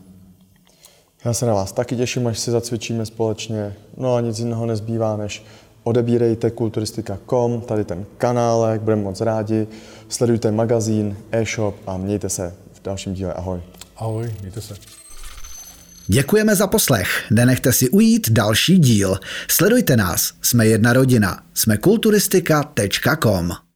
Já 1.24 1.32
se 1.32 1.46
na 1.46 1.54
vás 1.54 1.72
taky 1.72 1.96
těším, 1.96 2.26
až 2.26 2.38
si 2.38 2.50
zacvičíme 2.50 3.06
společně. 3.06 3.74
No 3.96 4.14
a 4.14 4.20
nic 4.20 4.38
jiného 4.38 4.66
nezbývá, 4.66 5.16
než 5.16 5.44
odebírejte 5.82 6.50
kulturistika.com, 6.50 7.60
tady 7.60 7.84
ten 7.84 8.04
kanálek, 8.18 8.80
budeme 8.80 9.02
moc 9.02 9.20
rádi. 9.20 9.66
Sledujte 10.08 10.52
magazín, 10.52 11.16
e-shop 11.32 11.76
a 11.86 11.96
mějte 11.96 12.28
se 12.28 12.54
v 12.72 12.82
dalším 12.82 13.14
díle. 13.14 13.32
Ahoj. 13.32 13.60
Ahoj, 13.96 14.34
mějte 14.40 14.60
se. 14.60 14.74
Děkujeme 16.06 16.56
za 16.56 16.66
poslech. 16.66 17.08
Nenechte 17.30 17.72
si 17.72 17.90
ujít 17.90 18.30
další 18.30 18.78
díl. 18.78 19.16
Sledujte 19.50 19.96
nás. 19.96 20.32
Jsme 20.42 20.66
jedna 20.66 20.92
rodina. 20.92 21.42
Jsme 21.54 21.76
kulturistika.com. 21.76 23.69